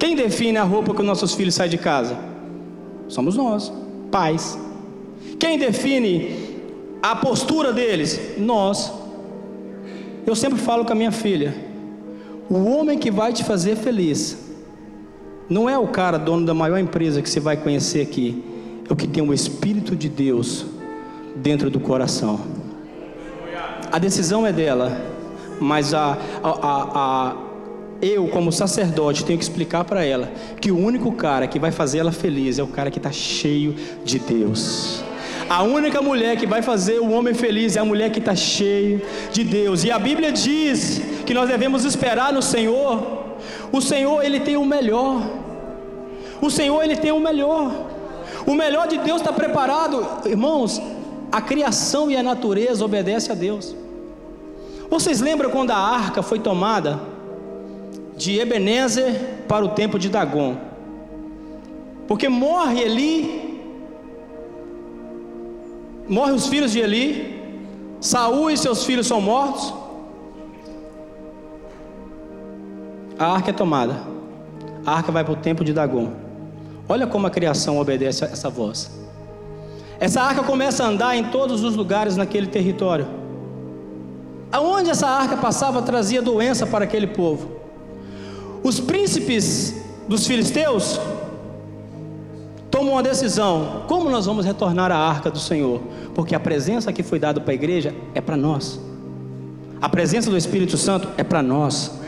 Quem 0.00 0.16
define 0.16 0.56
a 0.56 0.64
roupa 0.64 0.94
que 0.94 1.00
os 1.00 1.06
nossos 1.06 1.34
filhos 1.34 1.54
saem 1.54 1.70
de 1.70 1.76
casa? 1.76 2.16
Somos 3.06 3.36
nós, 3.36 3.70
pais. 4.10 4.58
Quem 5.38 5.58
define 5.58 6.56
a 7.02 7.14
postura 7.14 7.70
deles? 7.70 8.18
Nós. 8.38 8.90
Eu 10.26 10.34
sempre 10.34 10.58
falo 10.58 10.86
com 10.86 10.92
a 10.92 10.94
minha 10.94 11.12
filha: 11.12 11.54
o 12.48 12.64
homem 12.64 12.98
que 12.98 13.10
vai 13.10 13.34
te 13.34 13.44
fazer 13.44 13.76
feliz 13.76 14.38
não 15.50 15.68
é 15.68 15.76
o 15.76 15.88
cara 15.88 16.16
dono 16.16 16.46
da 16.46 16.54
maior 16.54 16.78
empresa 16.78 17.20
que 17.20 17.28
você 17.28 17.38
vai 17.38 17.58
conhecer 17.58 18.00
aqui, 18.00 18.42
é 18.88 18.92
o 18.92 18.96
que 18.96 19.06
tem 19.06 19.22
o 19.22 19.34
Espírito 19.34 19.94
de 19.94 20.08
Deus 20.08 20.64
dentro 21.36 21.68
do 21.68 21.78
coração. 21.78 22.40
A 23.92 23.98
decisão 23.98 24.46
é 24.46 24.52
dela, 24.52 24.98
mas 25.60 25.92
a, 25.92 26.16
a, 26.42 26.48
a, 26.48 27.30
a 27.32 27.49
eu, 28.02 28.28
como 28.28 28.50
sacerdote, 28.50 29.24
tenho 29.24 29.38
que 29.38 29.44
explicar 29.44 29.84
para 29.84 30.04
ela 30.04 30.30
que 30.60 30.70
o 30.70 30.78
único 30.78 31.12
cara 31.12 31.46
que 31.46 31.58
vai 31.58 31.70
fazer 31.70 31.98
ela 31.98 32.12
feliz 32.12 32.58
é 32.58 32.62
o 32.62 32.66
cara 32.66 32.90
que 32.90 32.98
está 32.98 33.12
cheio 33.12 33.74
de 34.04 34.18
Deus. 34.18 35.02
A 35.48 35.62
única 35.62 36.00
mulher 36.00 36.36
que 36.36 36.46
vai 36.46 36.62
fazer 36.62 37.00
o 37.00 37.10
homem 37.10 37.34
feliz 37.34 37.76
é 37.76 37.80
a 37.80 37.84
mulher 37.84 38.10
que 38.10 38.20
está 38.20 38.36
cheia 38.36 39.02
de 39.32 39.42
Deus. 39.42 39.82
E 39.84 39.90
a 39.90 39.98
Bíblia 39.98 40.30
diz 40.30 41.02
que 41.26 41.34
nós 41.34 41.48
devemos 41.48 41.84
esperar 41.84 42.32
no 42.32 42.40
Senhor. 42.40 43.36
O 43.72 43.80
Senhor, 43.80 44.24
Ele 44.24 44.40
tem 44.40 44.56
o 44.56 44.64
melhor. 44.64 45.28
O 46.40 46.50
Senhor, 46.50 46.82
Ele 46.82 46.96
tem 46.96 47.10
o 47.10 47.18
melhor. 47.18 47.72
O 48.46 48.54
melhor 48.54 48.86
de 48.86 48.98
Deus 48.98 49.20
está 49.20 49.32
preparado. 49.32 50.06
Irmãos, 50.24 50.80
a 51.32 51.40
criação 51.40 52.10
e 52.10 52.16
a 52.16 52.22
natureza 52.22 52.84
obedecem 52.84 53.32
a 53.32 53.34
Deus. 53.34 53.74
Vocês 54.88 55.20
lembram 55.20 55.50
quando 55.50 55.72
a 55.72 55.76
arca 55.76 56.22
foi 56.22 56.38
tomada? 56.38 57.09
De 58.20 58.38
Ebenezer 58.38 59.44
para 59.48 59.64
o 59.64 59.70
tempo 59.70 59.98
de 59.98 60.10
Dagon. 60.10 60.54
Porque 62.06 62.28
morre 62.28 62.82
Eli, 62.82 63.62
morre 66.06 66.32
os 66.32 66.46
filhos 66.46 66.70
de 66.70 66.80
Eli, 66.80 67.40
Saul 67.98 68.50
e 68.50 68.58
seus 68.58 68.84
filhos 68.84 69.06
são 69.06 69.22
mortos. 69.22 69.72
A 73.18 73.26
arca 73.32 73.50
é 73.50 73.54
tomada. 73.54 73.96
A 74.84 74.96
arca 74.96 75.10
vai 75.10 75.24
para 75.24 75.32
o 75.32 75.36
tempo 75.36 75.64
de 75.64 75.72
Dagon. 75.72 76.12
Olha 76.86 77.06
como 77.06 77.26
a 77.26 77.30
criação 77.30 77.78
obedece 77.78 78.24
a 78.24 78.28
essa 78.28 78.50
voz. 78.50 78.90
Essa 79.98 80.20
arca 80.20 80.42
começa 80.42 80.84
a 80.84 80.88
andar 80.88 81.16
em 81.16 81.24
todos 81.24 81.62
os 81.62 81.74
lugares 81.74 82.16
naquele 82.16 82.48
território. 82.48 83.06
Aonde 84.52 84.90
essa 84.90 85.06
arca 85.06 85.38
passava 85.38 85.80
trazia 85.80 86.20
doença 86.20 86.66
para 86.66 86.84
aquele 86.84 87.06
povo. 87.06 87.59
Os 88.62 88.78
príncipes 88.78 89.74
dos 90.06 90.26
filisteus 90.26 91.00
tomam 92.70 92.92
uma 92.94 93.02
decisão: 93.02 93.84
como 93.86 94.10
nós 94.10 94.26
vamos 94.26 94.44
retornar 94.44 94.92
à 94.92 94.96
arca 94.96 95.30
do 95.30 95.38
Senhor? 95.38 95.80
Porque 96.14 96.34
a 96.34 96.40
presença 96.40 96.92
que 96.92 97.02
foi 97.02 97.18
dada 97.18 97.40
para 97.40 97.52
a 97.52 97.54
igreja 97.54 97.94
é 98.14 98.20
para 98.20 98.36
nós. 98.36 98.80
A 99.80 99.88
presença 99.88 100.30
do 100.30 100.36
Espírito 100.36 100.76
Santo 100.76 101.08
é 101.16 101.24
para 101.24 101.42
nós. 101.42 101.98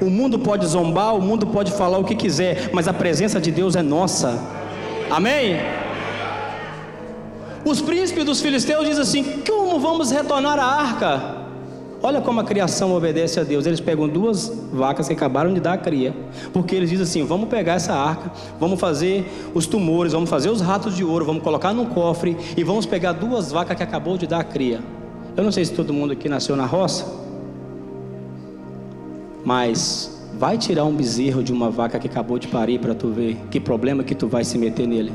O 0.00 0.08
mundo 0.08 0.38
pode 0.38 0.66
zombar, 0.66 1.14
o 1.14 1.20
mundo 1.20 1.46
pode 1.46 1.72
falar 1.72 1.98
o 1.98 2.04
que 2.04 2.14
quiser, 2.14 2.70
mas 2.72 2.88
a 2.88 2.92
presença 2.92 3.38
de 3.38 3.50
Deus 3.50 3.76
é 3.76 3.82
nossa. 3.82 4.42
Amém? 5.10 5.56
Os 7.62 7.82
príncipes 7.82 8.24
dos 8.24 8.40
filisteus 8.40 8.86
dizem 8.86 9.02
assim: 9.02 9.42
como 9.46 9.78
vamos 9.78 10.10
retornar 10.10 10.58
à 10.58 10.64
arca? 10.64 11.39
Olha 12.02 12.20
como 12.22 12.40
a 12.40 12.44
criação 12.44 12.94
obedece 12.94 13.38
a 13.38 13.42
Deus. 13.42 13.66
Eles 13.66 13.78
pegam 13.78 14.08
duas 14.08 14.50
vacas 14.72 15.06
que 15.06 15.12
acabaram 15.12 15.52
de 15.52 15.60
dar 15.60 15.74
a 15.74 15.78
cria, 15.78 16.14
porque 16.52 16.74
eles 16.74 16.88
dizem 16.88 17.04
assim: 17.04 17.24
vamos 17.24 17.48
pegar 17.48 17.74
essa 17.74 17.92
arca, 17.92 18.32
vamos 18.58 18.80
fazer 18.80 19.30
os 19.54 19.66
tumores, 19.66 20.12
vamos 20.12 20.30
fazer 20.30 20.48
os 20.48 20.62
ratos 20.62 20.96
de 20.96 21.04
ouro, 21.04 21.26
vamos 21.26 21.42
colocar 21.42 21.74
num 21.74 21.86
cofre 21.86 22.36
e 22.56 22.64
vamos 22.64 22.86
pegar 22.86 23.12
duas 23.12 23.52
vacas 23.52 23.76
que 23.76 23.82
acabou 23.82 24.16
de 24.16 24.26
dar 24.26 24.40
a 24.40 24.44
cria. 24.44 24.80
Eu 25.36 25.44
não 25.44 25.52
sei 25.52 25.64
se 25.64 25.72
todo 25.72 25.92
mundo 25.92 26.12
aqui 26.12 26.28
nasceu 26.28 26.56
na 26.56 26.64
roça, 26.64 27.06
mas 29.44 30.26
vai 30.38 30.56
tirar 30.56 30.84
um 30.84 30.94
bezerro 30.94 31.42
de 31.42 31.52
uma 31.52 31.70
vaca 31.70 31.98
que 31.98 32.08
acabou 32.08 32.38
de 32.38 32.48
parir 32.48 32.78
para 32.78 32.94
tu 32.94 33.08
ver 33.08 33.36
que 33.50 33.60
problema 33.60 34.02
que 34.02 34.14
tu 34.14 34.26
vai 34.26 34.42
se 34.42 34.56
meter 34.56 34.86
nele. 34.86 35.12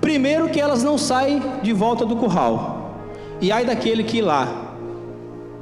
Primeiro 0.00 0.48
que 0.48 0.60
elas 0.60 0.82
não 0.82 0.98
saem 0.98 1.40
de 1.62 1.72
volta 1.72 2.04
do 2.04 2.16
curral. 2.16 2.92
E 3.40 3.50
ai 3.52 3.64
daquele 3.64 4.02
que 4.04 4.18
ir 4.18 4.22
lá. 4.22 4.63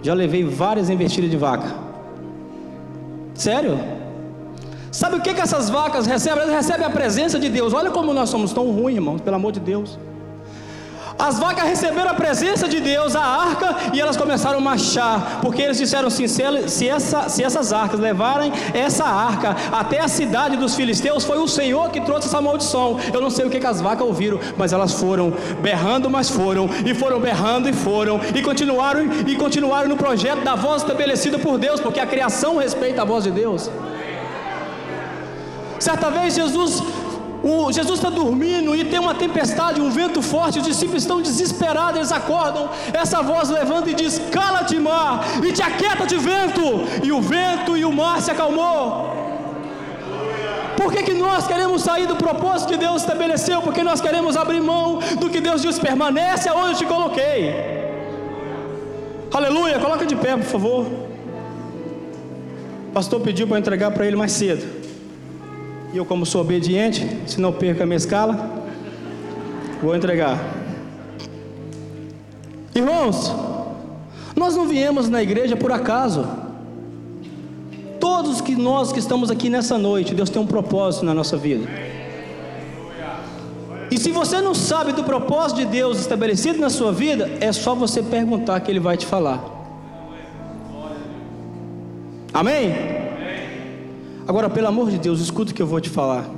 Já 0.02 0.14
levei 0.14 0.44
várias 0.44 0.90
investidas 0.90 1.30
de 1.30 1.36
vaca. 1.36 1.74
Sério? 3.34 3.78
Sabe 4.90 5.16
o 5.16 5.20
que, 5.20 5.32
que 5.32 5.40
essas 5.40 5.70
vacas 5.70 6.06
recebem? 6.06 6.42
Elas 6.42 6.54
recebem 6.54 6.84
a 6.84 6.90
presença 6.90 7.38
de 7.38 7.48
Deus. 7.48 7.72
Olha 7.72 7.90
como 7.90 8.12
nós 8.12 8.28
somos 8.28 8.52
tão 8.52 8.70
ruins, 8.70 8.96
irmãos, 8.96 9.20
pelo 9.20 9.36
amor 9.36 9.52
de 9.52 9.60
Deus. 9.60 9.98
As 11.18 11.38
vacas 11.38 11.64
receberam 11.64 12.10
a 12.10 12.14
presença 12.14 12.68
de 12.68 12.80
Deus, 12.80 13.14
a 13.14 13.22
arca, 13.22 13.76
e 13.92 14.00
elas 14.00 14.16
começaram 14.16 14.58
a 14.58 14.60
marchar, 14.60 15.40
porque 15.40 15.62
eles 15.62 15.78
disseram 15.78 16.08
assim: 16.08 16.26
se, 16.26 16.88
essa, 16.88 17.28
se 17.28 17.44
essas 17.44 17.72
arcas 17.72 18.00
levarem 18.00 18.52
essa 18.74 19.04
arca 19.04 19.56
até 19.72 20.00
a 20.00 20.08
cidade 20.08 20.56
dos 20.56 20.74
filisteus, 20.74 21.24
foi 21.24 21.38
o 21.38 21.48
Senhor 21.48 21.90
que 21.90 22.00
trouxe 22.00 22.28
essa 22.28 22.40
maldição. 22.40 22.98
Eu 23.12 23.20
não 23.20 23.30
sei 23.30 23.46
o 23.46 23.50
que, 23.50 23.60
que 23.60 23.66
as 23.66 23.80
vacas 23.80 24.06
ouviram, 24.06 24.40
mas 24.56 24.72
elas 24.72 24.92
foram 24.92 25.32
berrando, 25.60 26.10
mas 26.10 26.28
foram, 26.28 26.68
e 26.84 26.94
foram 26.94 27.20
berrando 27.20 27.68
e 27.68 27.72
foram, 27.72 28.20
e 28.34 28.42
continuaram 28.42 29.02
e 29.26 29.36
continuaram 29.36 29.88
no 29.88 29.96
projeto 29.96 30.42
da 30.42 30.54
voz 30.54 30.82
estabelecida 30.82 31.38
por 31.38 31.58
Deus, 31.58 31.80
porque 31.80 32.00
a 32.00 32.06
criação 32.06 32.56
respeita 32.56 33.02
a 33.02 33.04
voz 33.04 33.24
de 33.24 33.30
Deus. 33.30 33.70
Certa 35.78 36.10
vez 36.10 36.34
Jesus 36.34 36.80
o 37.42 37.72
Jesus 37.72 37.98
está 37.98 38.08
dormindo 38.08 38.74
e 38.74 38.84
tem 38.84 39.00
uma 39.00 39.14
tempestade, 39.14 39.80
um 39.80 39.90
vento 39.90 40.22
forte, 40.22 40.60
os 40.60 40.64
discípulos 40.64 41.02
estão 41.02 41.20
desesperados, 41.20 41.96
eles 41.96 42.12
acordam, 42.12 42.70
essa 42.92 43.20
voz 43.22 43.48
levanta 43.48 43.90
e 43.90 43.94
diz: 43.94 44.20
Cala-te, 44.30 44.78
mar, 44.78 45.24
e 45.44 45.52
te 45.52 45.62
aquieta 45.62 46.06
de 46.06 46.16
vento, 46.18 46.62
e 47.02 47.10
o 47.10 47.20
vento 47.20 47.76
e 47.76 47.84
o 47.84 47.92
mar 47.92 48.20
se 48.22 48.30
acalmou. 48.30 49.22
Por 50.76 50.92
que, 50.92 51.02
que 51.02 51.14
nós 51.14 51.46
queremos 51.46 51.82
sair 51.82 52.06
do 52.06 52.16
propósito 52.16 52.70
que 52.70 52.76
Deus 52.76 53.02
estabeleceu? 53.02 53.60
Porque 53.60 53.82
nós 53.82 54.00
queremos 54.00 54.36
abrir 54.36 54.60
mão 54.60 55.00
do 55.18 55.28
que 55.28 55.40
Deus 55.40 55.62
diz, 55.62 55.78
permanece 55.78 56.48
aonde 56.48 56.70
eu 56.70 56.76
te 56.78 56.86
coloquei. 56.86 57.54
Aleluia, 59.32 59.78
coloca 59.78 60.04
de 60.04 60.14
pé, 60.16 60.36
por 60.36 60.44
favor. 60.44 60.86
O 62.88 62.92
pastor 62.92 63.20
pediu 63.20 63.46
para 63.46 63.58
entregar 63.58 63.90
para 63.90 64.06
ele 64.06 64.16
mais 64.16 64.32
cedo. 64.32 64.81
E 65.92 65.96
eu, 65.98 66.04
como 66.06 66.24
sou 66.24 66.40
obediente, 66.40 67.06
se 67.26 67.40
não 67.40 67.52
perco 67.52 67.82
a 67.82 67.86
minha 67.86 67.98
escala, 67.98 68.50
vou 69.82 69.94
entregar. 69.94 70.38
Irmãos, 72.74 73.30
nós 74.34 74.56
não 74.56 74.66
viemos 74.66 75.10
na 75.10 75.22
igreja 75.22 75.54
por 75.54 75.70
acaso. 75.70 76.26
Todos 78.00 78.40
que 78.40 78.56
nós 78.56 78.90
que 78.90 78.98
estamos 78.98 79.30
aqui 79.30 79.50
nessa 79.50 79.76
noite, 79.76 80.14
Deus 80.14 80.30
tem 80.30 80.40
um 80.40 80.46
propósito 80.46 81.04
na 81.04 81.12
nossa 81.12 81.36
vida. 81.36 81.68
E 83.90 83.98
se 83.98 84.10
você 84.10 84.40
não 84.40 84.54
sabe 84.54 84.92
do 84.92 85.04
propósito 85.04 85.58
de 85.58 85.66
Deus 85.66 86.00
estabelecido 86.00 86.58
na 86.58 86.70
sua 86.70 86.90
vida, 86.90 87.30
é 87.40 87.52
só 87.52 87.74
você 87.74 88.02
perguntar 88.02 88.58
que 88.60 88.70
Ele 88.70 88.80
vai 88.80 88.96
te 88.96 89.04
falar. 89.04 89.44
Amém? 92.32 93.01
Agora, 94.26 94.48
pelo 94.48 94.68
amor 94.68 94.90
de 94.90 94.98
Deus, 94.98 95.20
escuta 95.20 95.50
o 95.50 95.54
que 95.54 95.62
eu 95.62 95.66
vou 95.66 95.80
te 95.80 95.90
falar. 95.90 96.28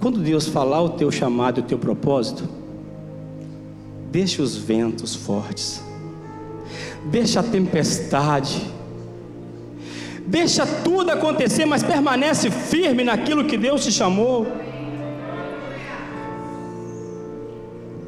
Quando 0.00 0.20
Deus 0.20 0.46
falar 0.46 0.80
o 0.80 0.90
teu 0.90 1.10
chamado 1.10 1.58
e 1.58 1.62
o 1.62 1.66
teu 1.66 1.78
propósito, 1.78 2.48
deixa 4.10 4.42
os 4.42 4.56
ventos 4.56 5.14
fortes, 5.14 5.82
deixa 7.04 7.40
a 7.40 7.42
tempestade, 7.42 8.64
deixa 10.26 10.66
tudo 10.66 11.10
acontecer, 11.10 11.64
mas 11.64 11.82
permanece 11.82 12.50
firme 12.50 13.04
naquilo 13.04 13.44
que 13.44 13.56
Deus 13.56 13.84
te 13.84 13.92
chamou. 13.92 14.46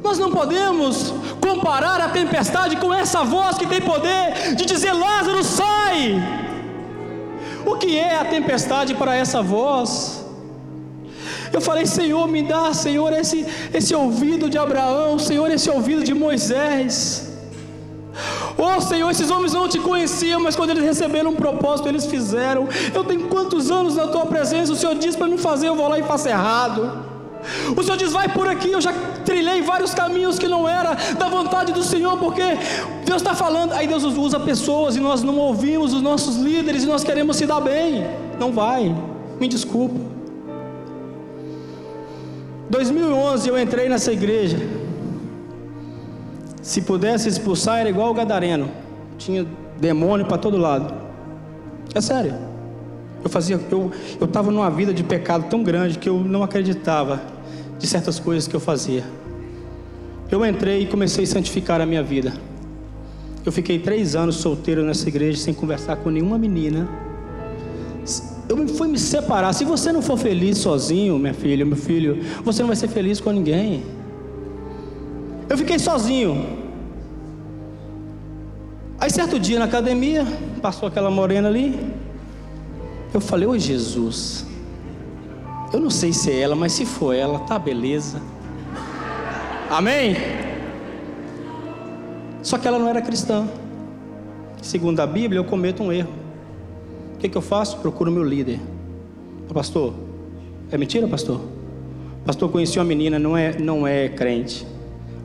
Nós 0.03 0.17
não 0.17 0.31
podemos 0.31 1.13
comparar 1.39 2.01
a 2.01 2.09
tempestade 2.09 2.75
com 2.77 2.93
essa 2.93 3.23
voz 3.23 3.57
que 3.57 3.67
tem 3.67 3.81
poder 3.81 4.55
de 4.55 4.65
dizer: 4.65 4.93
Lázaro, 4.93 5.43
sai! 5.43 6.50
O 7.71 7.77
que 7.77 7.97
é 7.97 8.17
a 8.17 8.25
tempestade 8.25 8.93
para 8.95 9.15
essa 9.15 9.41
voz? 9.41 10.25
Eu 11.53 11.61
falei, 11.61 11.85
Senhor, 11.85 12.27
me 12.27 12.41
dá, 12.43 12.73
Senhor, 12.73 13.11
esse, 13.13 13.45
esse 13.73 13.93
ouvido 13.95 14.49
de 14.49 14.57
Abraão, 14.57 15.17
Senhor, 15.17 15.49
esse 15.49 15.69
ouvido 15.69 16.03
de 16.03 16.13
Moisés. 16.13 17.29
Oh 18.57 18.79
Senhor, 18.81 19.09
esses 19.09 19.31
homens 19.31 19.53
não 19.53 19.69
te 19.69 19.79
conheciam, 19.79 20.41
mas 20.41 20.55
quando 20.55 20.71
eles 20.71 20.83
receberam 20.83 21.31
um 21.31 21.35
propósito, 21.35 21.87
eles 21.87 22.05
fizeram. 22.05 22.67
Eu 22.93 23.05
tenho 23.05 23.29
quantos 23.29 23.71
anos 23.71 23.95
na 23.95 24.07
tua 24.07 24.25
presença? 24.25 24.73
O 24.73 24.75
Senhor 24.75 24.95
diz 24.95 25.15
para 25.15 25.27
me 25.27 25.37
fazer, 25.37 25.69
eu 25.69 25.75
vou 25.75 25.87
lá 25.87 25.97
e 25.97 26.03
faço 26.03 26.27
errado. 26.27 27.10
O 27.75 27.83
Senhor 27.83 27.97
diz: 27.97 28.11
vai 28.11 28.29
por 28.29 28.47
aqui. 28.47 28.71
Eu 28.71 28.81
já 28.81 28.93
trilhei 29.25 29.61
vários 29.61 29.93
caminhos 29.93 30.37
que 30.37 30.47
não 30.47 30.67
era 30.67 30.95
da 31.17 31.27
vontade 31.27 31.71
do 31.71 31.83
Senhor, 31.83 32.17
porque 32.17 32.43
Deus 33.05 33.21
está 33.21 33.33
falando. 33.33 33.73
Aí 33.73 33.87
Deus 33.87 34.03
usa 34.03 34.39
pessoas 34.39 34.95
e 34.95 34.99
nós 34.99 35.23
não 35.23 35.37
ouvimos 35.37 35.93
os 35.93 36.01
nossos 36.01 36.37
líderes 36.37 36.83
e 36.83 36.87
nós 36.87 37.03
queremos 37.03 37.37
se 37.37 37.45
dar 37.45 37.61
bem. 37.61 38.05
Não 38.39 38.51
vai, 38.51 38.95
me 39.39 39.47
desculpa. 39.47 39.99
2011 42.69 43.49
eu 43.49 43.59
entrei 43.59 43.89
nessa 43.89 44.11
igreja. 44.11 44.57
Se 46.61 46.81
pudesse 46.81 47.27
expulsar, 47.27 47.79
era 47.79 47.89
igual 47.89 48.11
o 48.11 48.13
Gadareno. 48.13 48.69
Tinha 49.17 49.45
demônio 49.79 50.25
para 50.25 50.37
todo 50.37 50.57
lado. 50.57 50.93
É 51.93 51.99
sério. 51.99 52.50
Eu 53.23 53.29
fazia, 53.29 53.59
eu 54.19 54.25
estava 54.25 54.51
numa 54.51 54.69
vida 54.69 54.93
de 54.93 55.03
pecado 55.03 55.49
tão 55.49 55.63
grande 55.63 55.97
que 55.97 56.09
eu 56.09 56.19
não 56.19 56.43
acreditava 56.43 57.21
de 57.77 57.87
certas 57.87 58.19
coisas 58.19 58.47
que 58.47 58.55
eu 58.55 58.59
fazia. 58.59 59.03
Eu 60.29 60.45
entrei 60.45 60.83
e 60.83 60.85
comecei 60.85 61.23
a 61.25 61.27
santificar 61.27 61.81
a 61.81 61.85
minha 61.85 62.01
vida. 62.01 62.33
Eu 63.45 63.51
fiquei 63.51 63.79
três 63.79 64.15
anos 64.15 64.35
solteiro 64.35 64.83
nessa 64.83 65.07
igreja 65.07 65.37
sem 65.37 65.53
conversar 65.53 65.97
com 65.97 66.09
nenhuma 66.09 66.37
menina. 66.37 66.87
Eu 68.47 68.67
fui 68.67 68.87
me 68.87 68.97
separar. 68.97 69.53
Se 69.53 69.65
você 69.65 69.91
não 69.91 70.01
for 70.01 70.17
feliz 70.17 70.57
sozinho, 70.57 71.17
minha 71.17 71.33
filha, 71.33 71.65
meu 71.65 71.77
filho, 71.77 72.23
você 72.43 72.61
não 72.61 72.67
vai 72.67 72.75
ser 72.75 72.87
feliz 72.87 73.19
com 73.19 73.31
ninguém. 73.31 73.83
Eu 75.49 75.57
fiquei 75.57 75.77
sozinho. 75.79 76.61
Aí 78.99 79.09
certo 79.09 79.39
dia 79.39 79.57
na 79.57 79.65
academia, 79.65 80.25
passou 80.61 80.87
aquela 80.87 81.09
morena 81.09 81.47
ali. 81.47 81.77
Eu 83.13 83.19
falei, 83.19 83.47
ô 83.47 83.57
Jesus, 83.57 84.45
eu 85.73 85.79
não 85.79 85.89
sei 85.89 86.13
se 86.13 86.31
é 86.31 86.39
ela, 86.39 86.55
mas 86.55 86.71
se 86.71 86.85
for 86.85 87.13
ela, 87.13 87.39
tá 87.39 87.59
beleza. 87.59 88.21
Amém? 89.69 90.15
Só 92.41 92.57
que 92.57 92.67
ela 92.67 92.79
não 92.79 92.87
era 92.87 93.01
cristã. 93.01 93.47
Segundo 94.61 94.99
a 94.99 95.07
Bíblia, 95.07 95.39
eu 95.39 95.43
cometo 95.43 95.83
um 95.83 95.91
erro. 95.91 96.11
O 97.15 97.17
que, 97.17 97.29
que 97.29 97.37
eu 97.37 97.41
faço? 97.41 97.77
Procuro 97.77 98.11
meu 98.11 98.23
líder. 98.23 98.59
Pastor, 99.53 99.93
é 100.71 100.77
mentira, 100.77 101.07
pastor? 101.07 101.41
Pastor, 102.25 102.49
conheci 102.49 102.79
uma 102.79 102.85
menina, 102.85 103.19
não 103.19 103.35
é, 103.35 103.57
não 103.57 103.85
é 103.85 104.07
crente, 104.07 104.65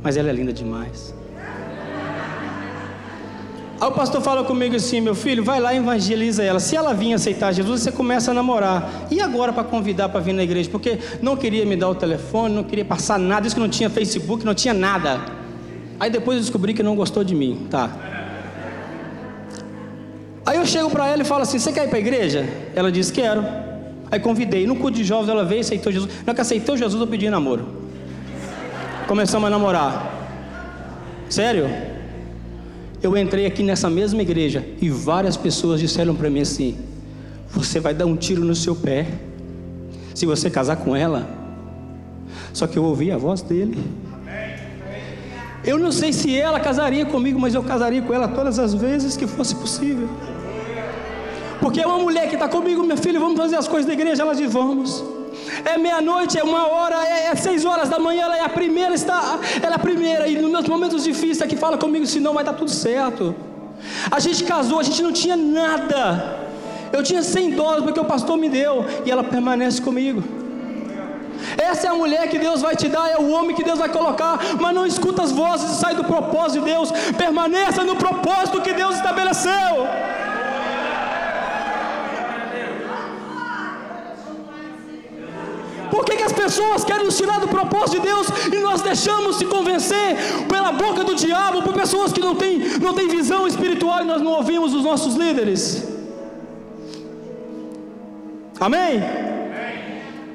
mas 0.02 0.16
ela 0.16 0.30
é 0.30 0.32
linda 0.32 0.52
demais. 0.52 1.14
Aí 3.78 3.88
o 3.88 3.92
pastor 3.92 4.22
fala 4.22 4.42
comigo 4.42 4.74
assim: 4.74 5.00
meu 5.00 5.14
filho, 5.14 5.44
vai 5.44 5.60
lá 5.60 5.74
e 5.74 5.76
evangeliza 5.76 6.42
ela. 6.42 6.58
Se 6.58 6.74
ela 6.74 6.94
vir 6.94 7.12
aceitar 7.12 7.52
Jesus, 7.52 7.82
você 7.82 7.92
começa 7.92 8.30
a 8.30 8.34
namorar. 8.34 9.06
E 9.10 9.20
agora 9.20 9.52
para 9.52 9.64
convidar 9.64 10.08
para 10.08 10.20
vir 10.20 10.32
na 10.32 10.42
igreja? 10.42 10.68
Porque 10.70 10.98
não 11.20 11.36
queria 11.36 11.66
me 11.66 11.76
dar 11.76 11.88
o 11.88 11.94
telefone, 11.94 12.54
não 12.54 12.64
queria 12.64 12.84
passar 12.84 13.18
nada, 13.18 13.46
isso 13.46 13.54
que 13.54 13.60
não 13.60 13.68
tinha 13.68 13.90
Facebook, 13.90 14.44
não 14.44 14.54
tinha 14.54 14.72
nada. 14.72 15.20
Aí 16.00 16.10
depois 16.10 16.38
eu 16.38 16.42
descobri 16.42 16.72
que 16.72 16.82
não 16.82 16.96
gostou 16.96 17.22
de 17.22 17.34
mim, 17.34 17.66
tá? 17.70 17.90
Aí 20.44 20.56
eu 20.56 20.64
chego 20.64 20.88
para 20.88 21.08
ela 21.08 21.22
e 21.22 21.24
falo 21.24 21.42
assim: 21.42 21.58
Você 21.58 21.70
quer 21.70 21.84
ir 21.84 21.88
para 21.88 21.98
a 21.98 22.00
igreja? 22.00 22.48
Ela 22.74 22.90
diz: 22.90 23.10
Quero. 23.10 23.44
Aí 24.10 24.20
convidei. 24.20 24.66
No 24.66 24.76
culto 24.76 24.96
de 24.96 25.04
jovens 25.04 25.28
ela 25.28 25.44
veio 25.44 25.58
e 25.58 25.60
aceitou 25.60 25.92
Jesus. 25.92 26.10
Na 26.24 26.32
que 26.32 26.40
aceitou 26.40 26.76
Jesus, 26.76 26.98
eu 26.98 27.06
pedi 27.06 27.28
namoro. 27.28 27.66
Começamos 29.06 29.46
a 29.46 29.50
namorar. 29.50 30.14
Sério? 31.28 31.95
Eu 33.02 33.16
entrei 33.16 33.46
aqui 33.46 33.62
nessa 33.62 33.90
mesma 33.90 34.22
igreja 34.22 34.64
e 34.80 34.88
várias 34.88 35.36
pessoas 35.36 35.80
disseram 35.80 36.14
para 36.14 36.30
mim 36.30 36.40
assim: 36.40 36.76
Você 37.50 37.78
vai 37.78 37.94
dar 37.94 38.06
um 38.06 38.16
tiro 38.16 38.44
no 38.44 38.54
seu 38.54 38.74
pé 38.74 39.06
se 40.14 40.24
você 40.24 40.50
casar 40.50 40.76
com 40.76 40.96
ela. 40.96 41.28
Só 42.52 42.66
que 42.66 42.78
eu 42.78 42.84
ouvi 42.84 43.10
a 43.12 43.18
voz 43.18 43.42
dele. 43.42 43.78
Eu 45.62 45.78
não 45.78 45.90
sei 45.90 46.12
se 46.12 46.34
ela 46.38 46.60
casaria 46.60 47.04
comigo, 47.04 47.38
mas 47.38 47.54
eu 47.54 47.62
casaria 47.62 48.00
com 48.00 48.14
ela 48.14 48.28
todas 48.28 48.58
as 48.58 48.72
vezes 48.72 49.16
que 49.16 49.26
fosse 49.26 49.54
possível. 49.56 50.08
Porque 51.60 51.80
é 51.80 51.86
uma 51.86 51.98
mulher 51.98 52.28
que 52.28 52.34
está 52.34 52.48
comigo, 52.48 52.82
meu 52.84 52.96
filho, 52.96 53.18
vamos 53.18 53.36
fazer 53.36 53.56
as 53.56 53.66
coisas 53.66 53.86
da 53.86 53.92
igreja, 53.92 54.22
ela 54.22 54.34
diz, 54.34 54.52
vamos. 54.52 55.04
É 55.72 55.76
meia-noite, 55.76 56.38
é 56.38 56.44
uma 56.44 56.68
hora, 56.68 56.96
é, 57.04 57.26
é, 57.26 57.34
seis 57.34 57.64
horas 57.64 57.88
da 57.88 57.98
manhã, 57.98 58.22
ela 58.26 58.36
é 58.36 58.44
a 58.48 58.48
primeira, 58.48 58.94
está, 58.94 59.20
ela 59.60 59.74
é 59.74 59.78
a 59.80 59.84
primeira, 59.88 60.28
e 60.28 60.40
nos 60.40 60.50
meus 60.50 60.68
momentos 60.68 61.02
difíceis 61.02 61.40
é 61.40 61.46
que 61.48 61.56
fala 61.56 61.76
comigo, 61.76 62.06
senão 62.06 62.32
vai 62.34 62.44
dar 62.44 62.52
tudo 62.52 62.70
certo. 62.70 63.34
A 64.08 64.20
gente 64.20 64.44
casou, 64.44 64.78
a 64.78 64.84
gente 64.84 65.02
não 65.02 65.12
tinha 65.12 65.36
nada. 65.36 66.38
Eu 66.92 67.02
tinha 67.02 67.20
100 67.20 67.50
dólares 67.60 67.82
porque 67.82 67.98
o 67.98 68.04
pastor 68.04 68.36
me 68.38 68.48
deu, 68.48 68.84
e 69.04 69.10
ela 69.10 69.24
permanece 69.24 69.82
comigo. 69.82 70.22
Essa 71.58 71.88
é 71.88 71.90
a 71.90 71.94
mulher 71.94 72.28
que 72.28 72.38
Deus 72.38 72.62
vai 72.62 72.76
te 72.76 72.88
dar, 72.88 73.10
é 73.10 73.18
o 73.18 73.28
homem 73.30 73.54
que 73.56 73.64
Deus 73.64 73.78
vai 73.78 73.88
colocar, 73.88 74.38
mas 74.60 74.74
não 74.74 74.86
escuta 74.86 75.22
as 75.24 75.32
vozes 75.32 75.72
e 75.72 75.80
sai 75.80 75.96
do 75.96 76.04
propósito 76.04 76.60
de 76.60 76.70
Deus, 76.72 76.92
permaneça 77.18 77.82
no 77.82 77.96
propósito 77.96 78.60
que 78.60 78.72
Deus 78.72 78.94
estabeleceu. 78.94 79.72
Por 85.96 86.04
que, 86.04 86.14
que 86.16 86.22
as 86.30 86.32
pessoas 86.32 86.84
querem 86.84 87.06
nos 87.06 87.16
tirar 87.16 87.40
do 87.40 87.48
propósito 87.48 87.92
de 87.98 88.00
Deus 88.00 88.26
e 88.52 88.58
nós 88.58 88.82
deixamos 88.82 89.36
se 89.36 89.46
convencer 89.46 90.08
pela 90.46 90.70
boca 90.70 91.02
do 91.02 91.14
diabo, 91.14 91.62
por 91.62 91.72
pessoas 91.72 92.12
que 92.12 92.20
não 92.20 92.34
têm, 92.34 92.58
não 92.86 92.92
têm 92.92 93.08
visão 93.08 93.46
espiritual 93.46 94.02
e 94.02 94.04
nós 94.04 94.20
não 94.20 94.32
ouvimos 94.32 94.74
os 94.74 94.84
nossos 94.84 95.14
líderes? 95.14 95.88
Amém? 98.60 99.02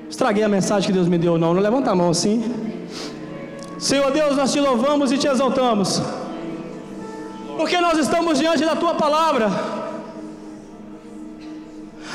Estraguei 0.10 0.44
a 0.44 0.50
mensagem 0.50 0.88
que 0.88 0.94
Deus 0.94 1.08
me 1.08 1.20
deu, 1.20 1.38
não. 1.38 1.54
Não 1.54 1.62
levanta 1.62 1.92
a 1.92 1.96
mão 1.96 2.10
assim. 2.10 2.38
Senhor 3.78 4.10
Deus, 4.12 4.36
nós 4.36 4.52
te 4.52 4.60
louvamos 4.60 5.12
e 5.12 5.18
te 5.20 5.28
exaltamos. 5.28 6.02
Porque 7.56 7.80
nós 7.80 8.00
estamos 8.00 8.40
diante 8.40 8.66
da 8.66 8.76
tua 8.76 8.96
palavra. 8.96 9.52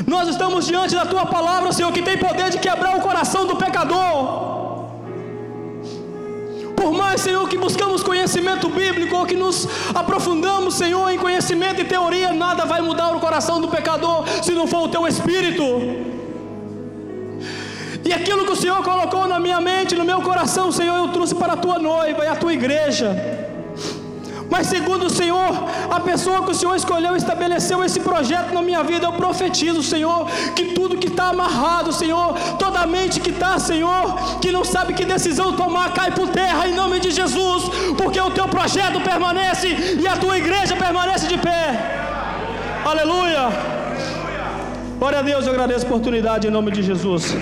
Nós 0.07 0.29
estamos 0.29 0.67
diante 0.67 0.95
da 0.95 1.05
tua 1.05 1.27
palavra, 1.27 1.73
Senhor, 1.73 1.93
que 1.93 2.01
tem 2.01 2.17
poder 2.17 2.51
de 2.51 2.59
quebrar 2.59 2.97
o 2.97 3.01
coração 3.01 3.45
do 3.45 3.57
pecador. 3.57 4.47
Por 6.77 6.93
mais, 6.93 7.21
Senhor, 7.21 7.49
que 7.49 7.59
buscamos 7.59 8.05
conhecimento 8.05 8.69
bíblico 8.69 9.17
ou 9.17 9.27
que 9.27 9.35
nos 9.35 9.67
aprofundamos, 9.93 10.75
Senhor, 10.75 11.11
em 11.11 11.19
conhecimento 11.19 11.81
e 11.81 11.85
teoria, 11.85 12.33
nada 12.33 12.65
vai 12.65 12.81
mudar 12.81 13.17
o 13.17 13.21
coração 13.21 13.61
do 13.61 13.67
pecador 13.67 14.25
se 14.43 14.53
não 14.53 14.69
for 14.69 14.85
o 14.85 14.89
teu 14.89 15.09
espírito. 15.09 15.65
E 18.05 18.13
aquilo 18.13 18.45
que 18.45 18.53
o 18.53 18.57
Senhor 18.57 18.81
colocou 18.85 19.27
na 19.27 19.41
minha 19.41 19.61
mente, 19.61 19.97
no 19.97 20.05
meu 20.05 20.23
coração, 20.23 20.71
Senhor, 20.71 20.97
eu 20.97 21.09
trouxe 21.09 21.35
para 21.35 21.55
a 21.55 21.57
tua 21.57 21.81
noiva 21.81 22.25
e 22.25 22.29
a 22.29 22.37
tua 22.37 22.53
igreja. 22.53 23.46
Mas 24.57 24.69
segundo 24.69 25.05
o 25.05 25.11
Senhor, 25.11 25.51
a 25.91 26.01
pessoa 26.01 26.43
que 26.43 26.51
o 26.51 26.55
Senhor 26.55 26.75
escolheu 26.75 27.15
estabeleceu 27.15 27.85
esse 27.85 28.01
projeto 28.01 28.55
na 28.55 28.63
minha 28.63 28.83
vida, 28.83 29.05
eu 29.07 29.13
profetizo, 29.13 29.83
Senhor, 29.83 30.27
que 30.57 30.65
tudo 30.77 30.97
que 30.97 31.09
está 31.09 31.25
amarrado, 31.29 31.93
Senhor, 31.93 32.33
toda 32.59 32.87
mente 32.87 33.21
que 33.21 33.29
está, 33.29 33.59
Senhor, 33.59 34.41
que 34.41 34.51
não 34.51 34.65
sabe 34.65 34.95
que 34.95 35.05
decisão 35.05 35.53
tomar, 35.53 35.93
cai 35.93 36.11
por 36.11 36.29
terra 36.31 36.67
em 36.67 36.75
nome 36.75 36.99
de 37.01 37.11
Jesus, 37.11 37.65
porque 37.99 38.19
o 38.19 38.31
teu 38.31 38.49
projeto 38.49 38.99
permanece 39.03 39.99
e 40.01 40.09
a 40.09 40.17
tua 40.17 40.39
igreja 40.39 40.75
permanece 40.75 41.27
de 41.27 41.37
pé. 41.37 41.63
Aleluia. 42.83 43.43
Glória 44.99 45.19
a 45.19 45.23
Deus, 45.23 45.47
eu 45.47 45.53
agradeço 45.53 45.85
a 45.85 45.89
oportunidade 45.89 46.49
em 46.49 46.51
nome 46.51 46.71
de 46.71 46.83
Jesus. 46.83 47.37